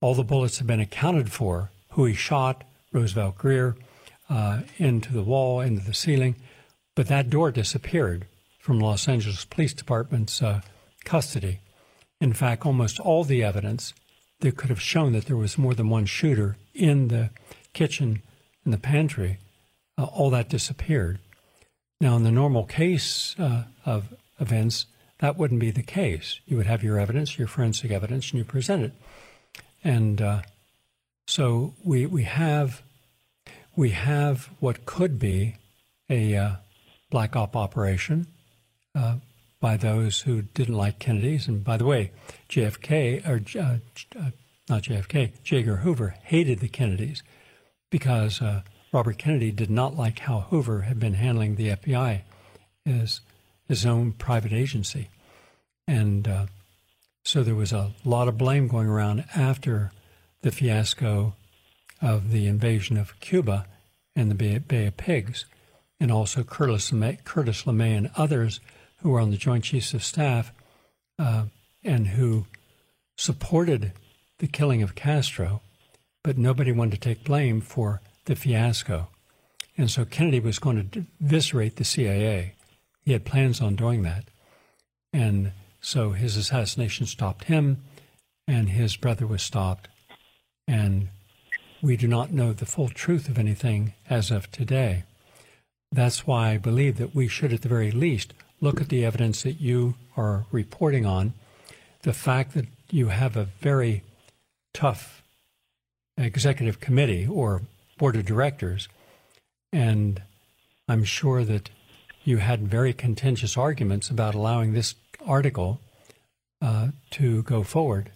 [0.00, 1.70] all the bullets have been accounted for.
[1.90, 3.76] Who he shot, Roosevelt Grier,
[4.28, 6.36] uh, into the wall, into the ceiling,
[6.94, 8.26] but that door disappeared
[8.58, 10.60] from Los Angeles Police Department's uh,
[11.04, 11.60] custody.
[12.20, 13.94] In fact, almost all the evidence
[14.40, 17.30] that could have shown that there was more than one shooter in the
[17.72, 18.22] kitchen
[18.64, 19.38] in the pantry,
[19.98, 21.18] uh, all that disappeared.
[22.00, 24.86] Now, in the normal case uh, of events,
[25.20, 26.40] that wouldn't be the case.
[26.46, 28.92] You would have your evidence, your forensic evidence, and you present it.
[29.82, 30.42] And uh,
[31.26, 32.82] so we we have
[33.76, 35.56] we have what could be
[36.10, 36.50] a uh,
[37.10, 38.26] black op operation
[38.94, 39.16] uh,
[39.60, 41.48] by those who didn't like Kennedy's.
[41.48, 42.10] And by the way,
[42.48, 43.78] JFK or uh,
[44.18, 44.30] uh,
[44.68, 45.62] not JFK, J.
[45.62, 47.22] Hoover hated the Kennedys
[47.94, 48.60] because uh,
[48.92, 52.22] Robert Kennedy did not like how Hoover had been handling the FBI
[52.84, 53.20] as
[53.68, 55.10] his own private agency.
[55.86, 56.46] And uh,
[57.22, 59.92] so there was a lot of blame going around after
[60.42, 61.36] the fiasco
[62.02, 63.64] of the invasion of Cuba
[64.16, 65.44] and the Bay, of Pigs,
[66.00, 68.58] and also Curtis LeMay, Curtis LeMay and others
[69.02, 70.50] who were on the Joint Chiefs of Staff
[71.20, 71.44] uh,
[71.84, 72.46] and who
[73.16, 73.92] supported
[74.38, 75.60] the killing of Castro
[76.24, 79.08] but nobody wanted to take blame for the fiasco.
[79.76, 82.54] And so Kennedy was going to eviscerate the CIA.
[83.04, 84.24] He had plans on doing that.
[85.12, 87.84] And so his assassination stopped him,
[88.48, 89.88] and his brother was stopped.
[90.66, 91.08] And
[91.82, 95.04] we do not know the full truth of anything as of today.
[95.92, 99.42] That's why I believe that we should, at the very least, look at the evidence
[99.42, 101.34] that you are reporting on.
[102.02, 104.02] The fact that you have a very
[104.72, 105.22] tough
[106.16, 107.62] executive committee or
[107.98, 108.88] board of directors.
[109.72, 110.22] And
[110.88, 111.70] I'm sure that
[112.24, 114.94] you had very contentious arguments about allowing this
[115.26, 115.80] article
[116.62, 118.10] uh, to go forward.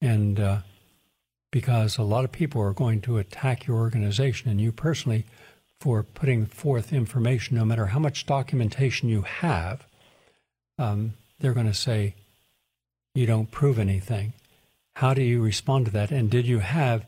[0.00, 0.58] And uh,
[1.50, 5.24] because a lot of people are going to attack your organization and you personally
[5.80, 9.86] for putting forth information, no matter how much documentation you have.
[10.78, 12.14] Um, they're going to say
[13.14, 14.32] you don't prove anything.
[14.96, 16.10] How do you respond to that?
[16.10, 17.04] And did you have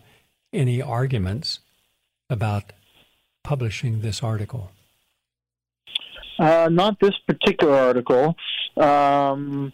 [0.52, 1.60] any arguments
[2.28, 2.72] about
[3.44, 4.72] publishing this article?
[6.38, 8.34] Uh, not this particular article.
[8.76, 9.72] Um,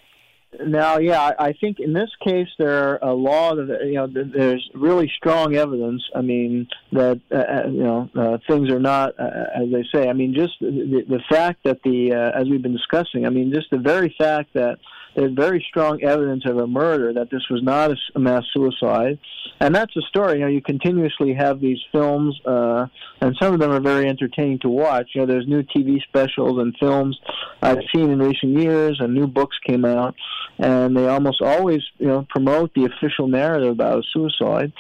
[0.67, 4.69] now, yeah, I think in this case there are a lot of you know there's
[4.75, 6.03] really strong evidence.
[6.15, 10.09] I mean that uh, uh, you know uh, things are not uh, as they say.
[10.09, 13.25] I mean just the, the fact that the uh, as we've been discussing.
[13.25, 14.79] I mean just the very fact that
[15.15, 19.19] there's very strong evidence of a murder that this was not a mass suicide,
[19.61, 20.39] and that's the story.
[20.39, 22.87] You know, you continuously have these films, uh,
[23.21, 25.11] and some of them are very entertaining to watch.
[25.15, 27.19] You know, there's new TV specials and films
[27.61, 30.15] I've seen in recent years, and new books came out,
[30.59, 34.73] and they almost always, you know, promote the official narrative about a suicide.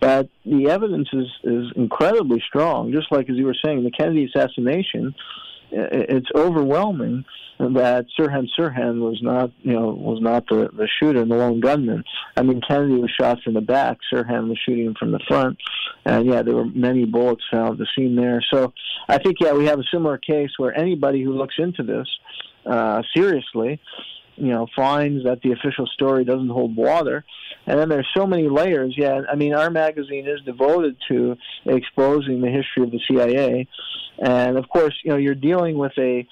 [0.00, 2.92] But the evidence is is incredibly strong.
[2.92, 5.14] Just like as you were saying, the Kennedy assassination
[5.72, 7.24] it's overwhelming
[7.58, 12.04] that Sirhan Sirhan was not, you know, was not the, the shooter the lone gunman.
[12.36, 13.98] I mean, Kennedy was shot from the back.
[14.12, 15.58] Sirhan was shooting from the front,
[16.04, 18.42] and yeah, there were many bullets found at the scene there.
[18.50, 18.72] So
[19.08, 22.08] I think yeah, we have a similar case where anybody who looks into this
[22.64, 23.80] uh, seriously
[24.40, 27.24] you know finds that the official story doesn't hold water.
[27.66, 28.94] And then there's so many layers.
[28.96, 31.36] Yeah i mean our magazine is devoted to
[31.66, 33.68] exposing the history of the cia
[34.18, 36.26] and of course you know you're dealing with a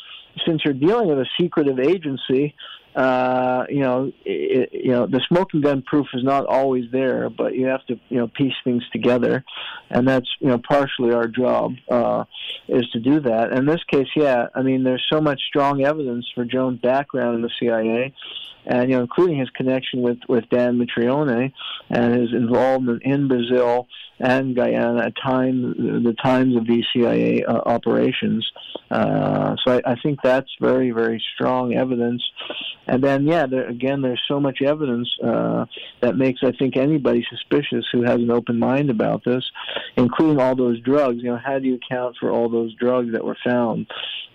[0.46, 2.54] since you're dealing with a secretive agency
[2.94, 7.54] uh, you know, it, you know, the smoking gun proof is not always there, but
[7.54, 9.44] you have to, you know, piece things together,
[9.90, 12.24] and that's, you know, partially our job uh,
[12.68, 13.52] is to do that.
[13.52, 17.42] In this case, yeah, I mean, there's so much strong evidence for Jones' background in
[17.42, 18.14] the CIA,
[18.66, 21.52] and you know, including his connection with with Dan Mitrione
[21.90, 23.86] and his involvement in Brazil
[24.20, 28.50] and Guyana at time the times of these CIA uh, operations.
[28.90, 32.22] Uh, so I, I, think that's very very strong evidence.
[32.86, 35.66] And then yeah, there, again, there's so much evidence uh,
[36.00, 39.44] that makes I think anybody suspicious who has an open mind about this,
[39.96, 41.18] including all those drugs.
[41.18, 43.86] You know, how do you account for all those drugs that were found?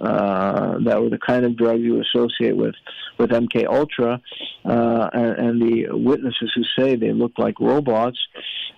[0.02, 2.76] Uh, that were the kind of drugs you associate with
[3.18, 4.20] with MK Ultra,
[4.66, 8.18] uh, and, and the witnesses who say they look like robots.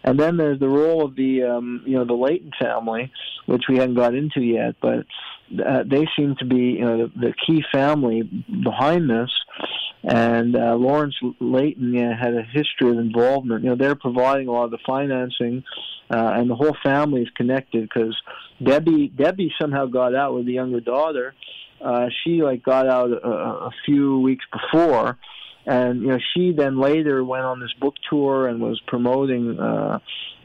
[0.03, 3.12] And then there's the role of the um, you know the Layton family,
[3.46, 5.06] which we hadn't got into yet, but
[5.66, 8.24] uh, they seem to be you know the, the key family
[8.64, 9.30] behind this.
[10.04, 13.64] And uh, Lawrence Layton yeah, had a history of involvement.
[13.64, 15.64] You know, they're providing a lot of the financing,
[16.12, 18.16] uh, and the whole family is connected because
[18.64, 21.34] Debbie Debbie somehow got out with the younger daughter.
[21.84, 25.18] Uh, she like got out a, a few weeks before,
[25.66, 29.99] and you know she then later went on this book tour and was promoting uh,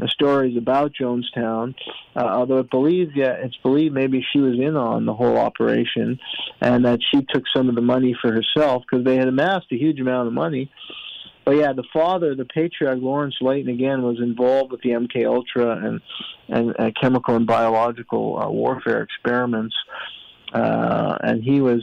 [0.08, 1.74] stories about Jonestown.
[2.16, 6.18] Uh, although it believes, yeah, it's believed maybe she was in on the whole operation,
[6.60, 9.76] and that she took some of the money for herself because they had amassed a
[9.76, 10.70] huge amount of money.
[11.44, 15.86] But yeah, the father, the patriarch Lawrence Layton, again was involved with the MK Ultra
[15.86, 16.00] and
[16.48, 19.74] and uh, chemical and biological uh, warfare experiments,
[20.52, 21.82] uh, and he was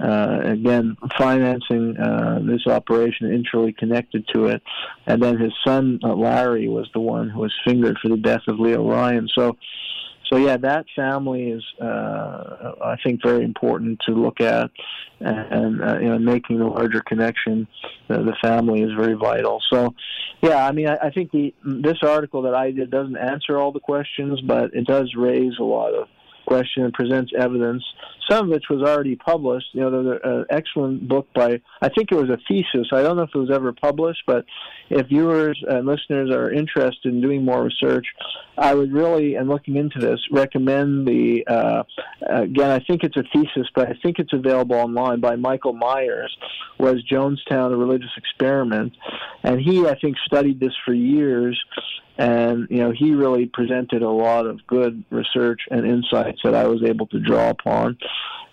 [0.00, 4.62] uh, again, financing uh, this operation, intrally connected to it.
[5.06, 8.42] And then his son, uh, Larry, was the one who was fingered for the death
[8.48, 9.28] of Leo Ryan.
[9.34, 9.56] So,
[10.30, 14.70] so yeah, that family is, uh, I think, very important to look at,
[15.20, 17.68] and uh, you know, making the larger connection,
[18.10, 19.62] uh, the family is very vital.
[19.72, 19.94] So,
[20.42, 23.72] yeah, I mean, I, I think the this article that I did doesn't answer all
[23.72, 26.08] the questions, but it does raise a lot of
[26.46, 27.82] question and presents evidence,
[28.28, 29.66] some of which was already published.
[29.72, 32.88] You know, there's an excellent book by, I think it was a thesis.
[32.92, 34.44] I don't know if it was ever published, but
[34.88, 38.06] if viewers and listeners are interested in doing more research,
[38.56, 41.82] I would really, and looking into this, recommend the, uh,
[42.28, 46.30] again, I think it's a thesis, but I think it's available online by Michael Meiers,
[46.78, 48.92] was Jonestown a Religious Experiment?
[49.42, 51.60] And he, I think, studied this for years
[52.18, 56.66] and you know he really presented a lot of good research and insights that I
[56.66, 57.98] was able to draw upon.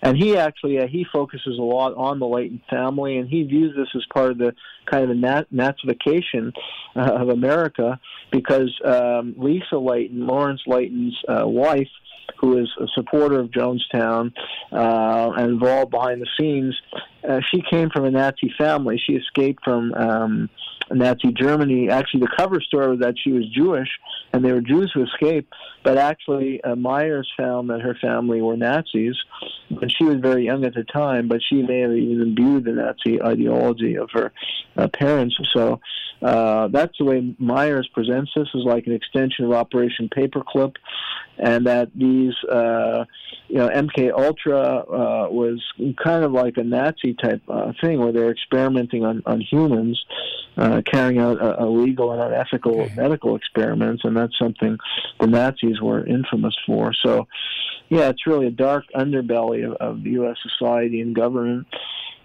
[0.02, 3.74] And he actually uh, he focuses a lot on the Layton family, and he views
[3.74, 4.54] this as part of the
[4.84, 6.52] kind of the nat- nazification
[6.94, 7.98] uh, of America
[8.30, 11.88] because um, Lisa Layton, Lawrence Layton's uh, wife,
[12.38, 14.32] who is a supporter of Jonestown
[14.72, 16.78] uh, and involved behind the scenes,
[17.28, 19.00] uh, she came from a Nazi family.
[19.04, 20.50] She escaped from um,
[20.90, 21.88] Nazi Germany.
[21.90, 23.88] Actually, the cover story was that she was Jewish,
[24.32, 25.52] and they were Jews who escaped.
[25.82, 29.16] But actually, uh, Meiers found that her family were Nazis,
[29.70, 31.28] and she was very young at the time.
[31.28, 34.32] But she may have even imbued the Nazi ideology of her
[34.76, 35.36] uh, parents.
[35.52, 35.80] So
[36.22, 40.76] uh, that's the way Meiers presents this as like an extension of Operation Paperclip,
[41.38, 43.04] and that these, uh,
[43.48, 45.62] you know, MK Ultra uh, was
[46.02, 50.02] kind of like a Nazi type uh, thing where they're experimenting on on humans,
[50.56, 52.94] uh, carrying out uh, illegal and unethical okay.
[52.96, 54.78] medical experiments, and that's something
[55.20, 56.92] the Nazis were infamous for.
[57.04, 57.26] So,
[57.88, 60.36] yeah, it's really a dark underbelly of, of U.S.
[60.42, 61.66] society and government.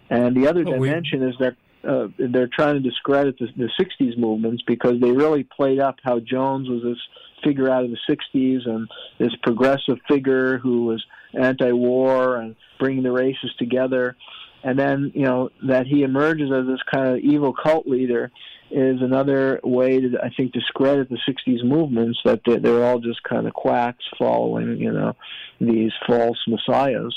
[0.10, 1.30] And the other dimension we...
[1.30, 1.56] is that
[1.88, 6.20] uh, they're trying to discredit the, the 60s movements because they really played up how
[6.20, 6.98] Jones was this
[7.44, 7.98] figure out of the
[8.36, 14.18] 60s and this progressive figure who was anti-war and bringing the races together.
[14.64, 18.32] And then, you know, that he emerges as this kind of evil cult leader
[18.72, 23.24] is another way to, I think, discredit the 60s movements that they're, they're all just
[23.24, 25.16] kind of quacks following, you know,
[25.60, 27.16] these false messiahs.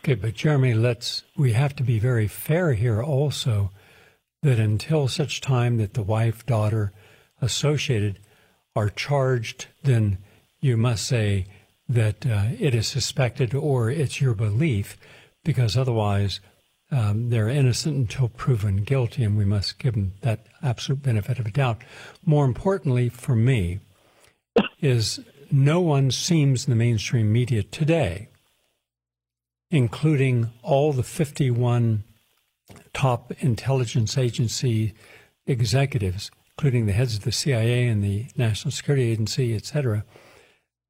[0.00, 3.70] Okay, but Jeremy, let's we have to be very fair here also
[4.42, 6.92] that until such time that the wife, daughter
[7.40, 8.18] associated
[8.74, 10.18] are charged, then
[10.60, 11.46] you must say
[11.88, 14.96] that uh, it is suspected or it's your belief,
[15.44, 16.40] because otherwise
[16.90, 21.46] um, they're innocent until proven guilty, and we must give them that absolute benefit of
[21.46, 21.82] a doubt.
[22.24, 23.80] More importantly, for me,
[24.80, 25.20] is
[25.50, 28.28] no one seems in the mainstream media today
[29.72, 32.04] including all the 51
[32.92, 34.94] top intelligence agency
[35.46, 40.04] executives, including the heads of the CIA and the National Security Agency, et cetera,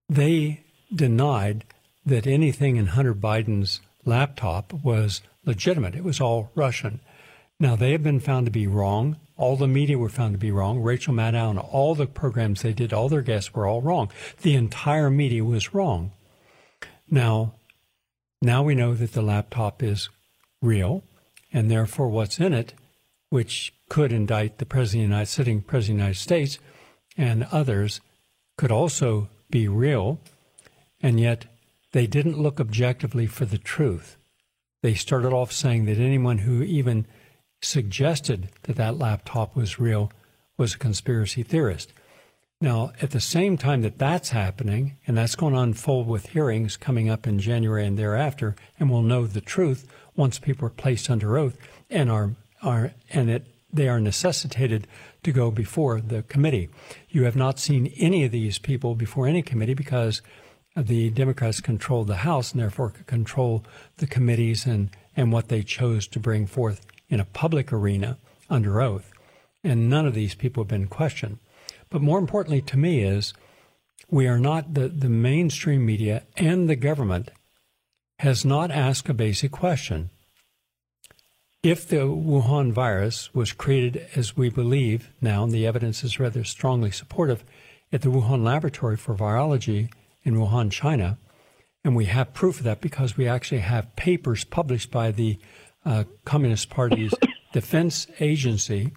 [0.08, 1.64] they denied
[2.04, 5.94] that anything in Hunter Biden's laptop was legitimate.
[5.94, 7.00] It was all Russian.
[7.58, 9.16] Now, they have been found to be wrong.
[9.36, 10.80] All the media were found to be wrong.
[10.80, 14.10] Rachel Maddow and all the programs they did, all their guests were all wrong.
[14.42, 16.12] The entire media was wrong.
[17.10, 17.54] Now,
[18.40, 20.08] now we know that the laptop is
[20.60, 21.04] real,
[21.52, 22.74] and therefore what's in it,
[23.30, 26.58] which could indict the president of the United, sitting president of the United States
[27.16, 28.00] and others,
[28.56, 30.18] could also be real,
[31.02, 31.44] and yet
[31.92, 34.16] they didn't look objectively for the truth.
[34.82, 37.06] They started off saying that anyone who even
[37.60, 40.10] suggested that that laptop was real
[40.58, 41.92] was a conspiracy theorist.
[42.60, 46.76] Now, at the same time that that's happening, and that's going to unfold with hearings
[46.76, 51.10] coming up in January and thereafter, and we'll know the truth once people are placed
[51.10, 51.56] under oath
[51.90, 54.86] and are are and it they are necessitated
[55.22, 56.68] to go before the committee.
[57.08, 60.20] You have not seen any of these people before any committee because
[60.76, 63.64] the Democrats controlled the House and therefore could control
[63.98, 68.18] the committees and, and what they chose to bring forth in a public arena
[68.48, 69.12] under oath.
[69.62, 71.38] And none of these people have been questioned.
[71.90, 73.34] But more importantly to me is
[74.10, 77.30] we are not, the, the mainstream media and the government
[78.20, 80.10] has not asked a basic question.
[81.62, 86.44] If the Wuhan virus was created, as we believe now, and the evidence is rather
[86.44, 87.44] strongly supportive,
[87.92, 89.90] at the Wuhan Laboratory for Virology
[90.24, 91.18] in Wuhan, China,
[91.84, 95.38] and we have proof of that because we actually have papers published by the
[95.84, 97.12] uh, Communist Party's
[97.52, 98.92] defense agency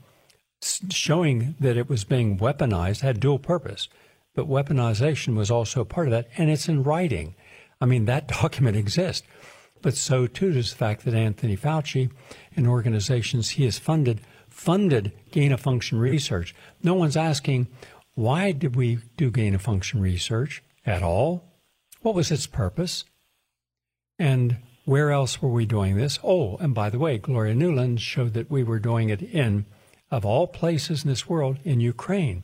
[0.89, 3.87] showing that it was being weaponized had dual purpose,
[4.33, 7.35] but weaponization was also part of that, and it's in writing.
[7.81, 9.27] I mean, that document exists.
[9.81, 12.09] But so too does the fact that Anthony Fauci
[12.55, 16.55] and organizations he has funded funded gain of function research.
[16.81, 17.67] No one's asking
[18.15, 21.43] why did we do gain of function research at all?
[22.01, 23.05] What was its purpose?
[24.19, 26.19] And where else were we doing this?
[26.23, 29.65] Oh, and by the way, Gloria Nuland showed that we were doing it in
[30.11, 32.43] of all places in this world, in Ukraine.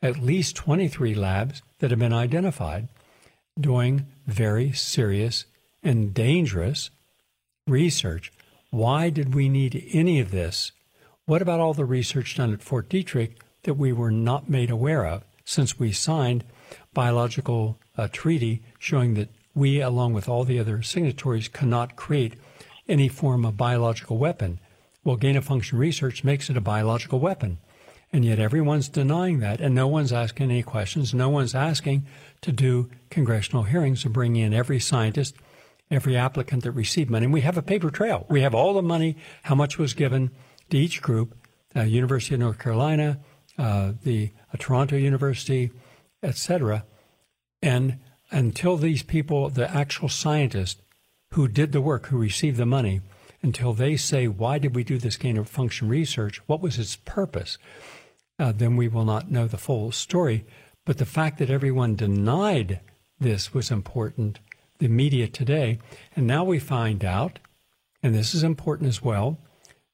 [0.00, 2.88] At least 23 labs that have been identified
[3.60, 5.44] doing very serious
[5.82, 6.90] and dangerous
[7.66, 8.32] research.
[8.70, 10.72] Why did we need any of this?
[11.26, 13.32] What about all the research done at Fort Detrick
[13.64, 16.44] that we were not made aware of since we signed
[16.92, 22.34] biological uh, treaty showing that we, along with all the other signatories, cannot create
[22.88, 24.60] any form of biological weapon?
[25.04, 27.58] Well, gain of function research makes it a biological weapon.
[28.12, 31.14] And yet everyone's denying that, and no one's asking any questions.
[31.14, 32.06] No one's asking
[32.42, 35.34] to do congressional hearings to bring in every scientist,
[35.90, 37.24] every applicant that received money.
[37.24, 38.26] And we have a paper trail.
[38.28, 40.30] We have all the money, how much was given
[40.70, 41.34] to each group,
[41.74, 43.18] uh, University of North Carolina,
[43.58, 45.70] uh, the uh, Toronto University,
[46.22, 46.84] etc.
[47.60, 47.98] And
[48.30, 50.80] until these people, the actual scientists
[51.32, 53.00] who did the work, who received the money,
[53.42, 56.40] until they say, why did we do this gain of function research?
[56.46, 57.58] What was its purpose?
[58.38, 60.44] Uh, then we will not know the full story.
[60.84, 62.80] But the fact that everyone denied
[63.18, 64.40] this was important,
[64.78, 65.78] the media today.
[66.16, 67.38] And now we find out,
[68.02, 69.38] and this is important as well,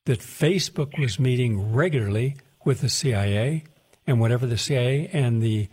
[0.06, 3.64] that Facebook was meeting regularly with the CIA
[4.06, 5.68] and whatever the CIA and the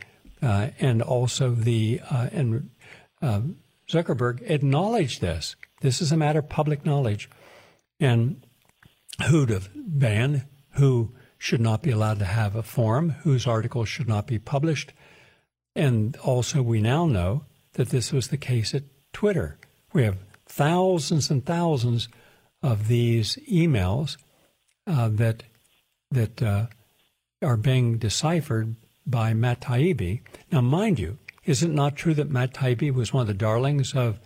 [0.46, 2.70] uh, and also the uh, and
[3.22, 3.42] uh,
[3.90, 5.56] Zuckerberg acknowledged this.
[5.82, 7.30] This is a matter of public knowledge,
[8.00, 8.46] and
[9.28, 14.08] who to ban, who should not be allowed to have a forum, whose articles should
[14.08, 14.94] not be published,
[15.76, 18.84] and also we now know that this was the case at
[19.14, 19.58] Twitter.
[19.94, 22.08] We have thousands and thousands
[22.62, 24.18] of these emails
[24.86, 25.44] uh, that
[26.12, 26.68] that uh,
[27.42, 28.76] are being deciphered
[29.06, 30.22] by Matt Taibbi.
[30.52, 33.94] Now, mind you, is it not true that Matt Taibbi was one of the darlings
[33.94, 34.20] of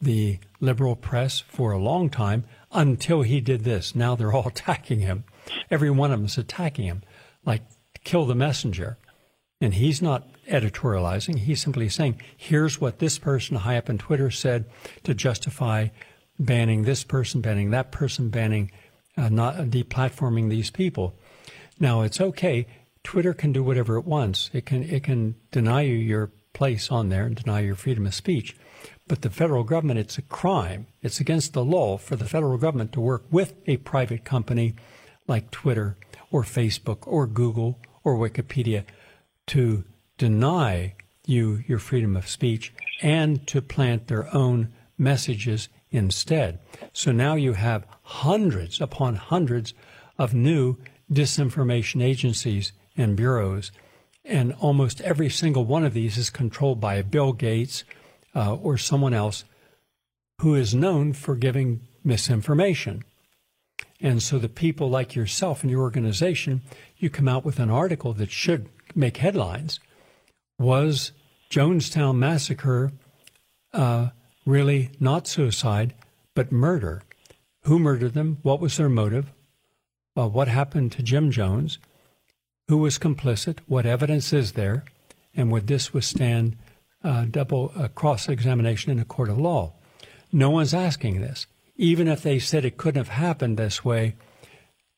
[0.00, 3.94] the liberal press for a long time until he did this?
[3.94, 5.24] Now they're all attacking him.
[5.70, 7.02] Every one of them is attacking him,
[7.44, 7.62] like
[8.04, 8.98] kill the messenger.
[9.60, 11.40] And he's not editorializing.
[11.40, 14.66] He's simply saying, here's what this person high up in Twitter said
[15.02, 15.88] to justify
[16.38, 18.70] banning this person, banning that person, banning,
[19.16, 21.14] uh, not deplatforming these people.
[21.80, 22.66] Now, it's okay.
[23.08, 24.50] Twitter can do whatever it wants.
[24.52, 28.14] It can, it can deny you your place on there and deny your freedom of
[28.14, 28.54] speech.
[29.06, 30.88] But the federal government, it's a crime.
[31.00, 34.74] It's against the law for the federal government to work with a private company
[35.26, 35.96] like Twitter
[36.30, 38.84] or Facebook or Google or Wikipedia
[39.46, 39.84] to
[40.18, 40.94] deny
[41.24, 46.58] you your freedom of speech and to plant their own messages instead.
[46.92, 49.72] So now you have hundreds upon hundreds
[50.18, 50.76] of new
[51.10, 53.72] disinformation agencies and bureaus.
[54.24, 57.84] And almost every single one of these is controlled by Bill Gates
[58.34, 59.44] uh, or someone else
[60.40, 63.04] who is known for giving misinformation.
[64.00, 66.62] And so the people like yourself and your organization,
[66.96, 69.80] you come out with an article that should make headlines.
[70.58, 71.12] Was
[71.50, 72.92] Jonestown Massacre
[73.72, 74.10] uh,
[74.46, 75.94] really not suicide,
[76.34, 77.02] but murder?
[77.62, 78.38] Who murdered them?
[78.42, 79.32] What was their motive?
[80.16, 81.78] Uh, what happened to Jim Jones?
[82.68, 83.60] Who was complicit?
[83.66, 84.84] What evidence is there?
[85.34, 86.56] And would this withstand
[87.02, 89.72] uh, double uh, cross examination in a court of law?
[90.30, 91.46] No one's asking this.
[91.76, 94.16] Even if they said it couldn't have happened this way,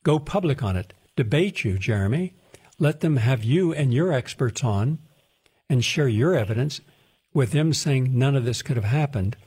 [0.03, 0.93] go public on it.
[1.15, 2.33] Debate you, Jeremy.
[2.77, 4.99] Let them have you and your experts on
[5.69, 6.81] and share your evidence
[7.33, 9.37] with them saying none of this could have happened.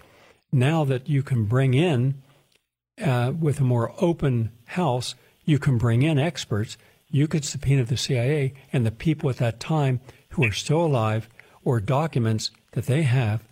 [0.50, 2.22] Now that you can bring in,
[3.02, 5.14] uh, with a more open house,
[5.44, 6.78] you can bring in experts
[7.10, 10.00] you could subpoena the CIA and the people at that time
[10.30, 11.28] who are still alive
[11.64, 13.42] or documents that they have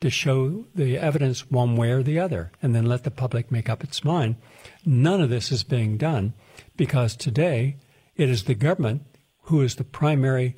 [0.00, 3.68] to show the evidence one way or the other and then let the public make
[3.68, 4.36] up its mind.
[4.84, 6.34] None of this is being done
[6.76, 7.76] because today
[8.16, 9.02] it is the government
[9.42, 10.56] who is the primary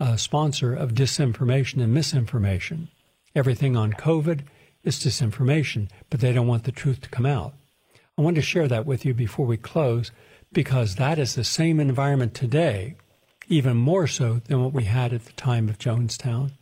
[0.00, 2.88] uh, sponsor of disinformation and misinformation.
[3.34, 4.42] Everything on COVID
[4.82, 7.54] is disinformation, but they don't want the truth to come out.
[8.18, 10.10] I want to share that with you before we close
[10.52, 12.96] because that is the same environment today,
[13.48, 16.52] even more so than what we had at the time of Jonestown.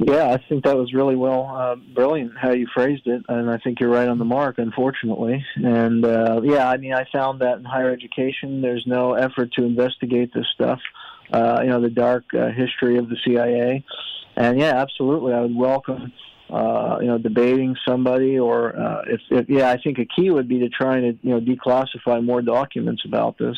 [0.00, 3.58] Yeah, I think that was really well, uh, brilliant how you phrased it, and I
[3.58, 5.44] think you're right on the mark, unfortunately.
[5.56, 9.64] And uh, yeah, I mean, I found that in higher education, there's no effort to
[9.64, 10.78] investigate this stuff.
[11.32, 13.84] Uh, you know, the dark uh, history of the CIA,
[14.36, 16.12] and yeah, absolutely, I would welcome
[16.50, 20.48] uh, you know, debating somebody, or uh, if, if yeah, I think a key would
[20.48, 23.56] be to try to you know declassify more documents about this.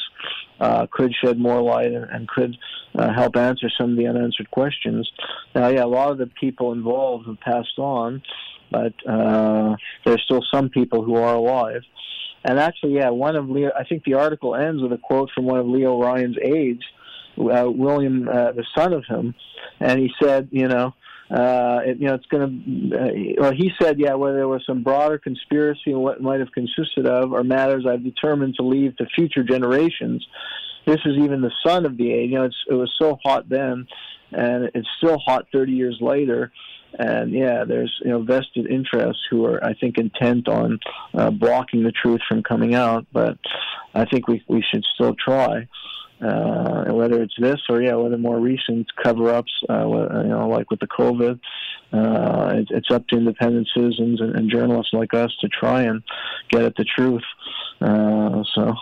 [0.58, 2.54] Uh, could shed more light and, and could
[2.98, 5.10] uh, help answer some of the unanswered questions.
[5.54, 8.22] Now, yeah, a lot of the people involved have passed on,
[8.70, 11.82] but uh, there's still some people who are alive.
[12.44, 15.44] And actually, yeah, one of Leo, I think the article ends with a quote from
[15.44, 16.82] one of Leo Ryan's aides,
[17.38, 19.34] uh, William, uh, the son of him,
[19.78, 20.94] and he said, you know,
[21.30, 22.96] uh, it, you know, it's going to.
[22.96, 26.40] Uh, well, he said, yeah, whether there was some broader conspiracy and what it might
[26.40, 30.26] have consisted of, are matters I've determined to leave to future generations.
[30.86, 32.30] This is even the son of the age.
[32.30, 33.86] You know, it's, it was so hot then,
[34.32, 36.50] and it's still hot 30 years later.
[36.98, 40.80] And yeah, there's you know vested interests who are, I think, intent on
[41.14, 43.06] uh, blocking the truth from coming out.
[43.12, 43.38] But
[43.94, 45.68] I think we we should still try
[46.22, 50.80] uh, whether it's this or yeah, whether more recent cover-ups, uh, you know, like with
[50.80, 51.40] the COVID.
[51.92, 56.02] Uh, it, it's up to independent citizens and, and, journalists like us to try and
[56.48, 57.24] get at the truth.
[57.80, 58.74] Uh, so,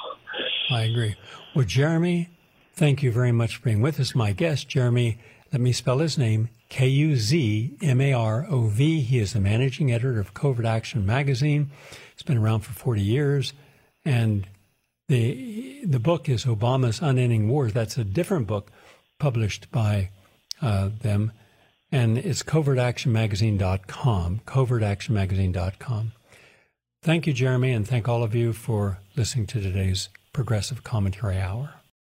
[0.71, 1.15] I agree.
[1.55, 2.29] Well, Jeremy,
[2.75, 4.15] thank you very much for being with us.
[4.15, 5.19] My guest, Jeremy
[5.53, 9.01] Let me spell his name K U Z M A R O V.
[9.01, 11.71] He is the managing editor of Covert Action magazine.
[12.13, 13.55] It's been around for 40 years.
[14.05, 14.47] And
[15.09, 17.73] the, the book is Obama's Unending Wars.
[17.73, 18.71] That's a different book
[19.19, 20.11] published by
[20.61, 21.33] uh, them.
[21.91, 26.13] And it's covertactionmagazine.com, covertactionmagazine.com.
[27.03, 31.78] Thank you, Jeremy, and thank all of you for listening to today's Progressive Commentary Hour.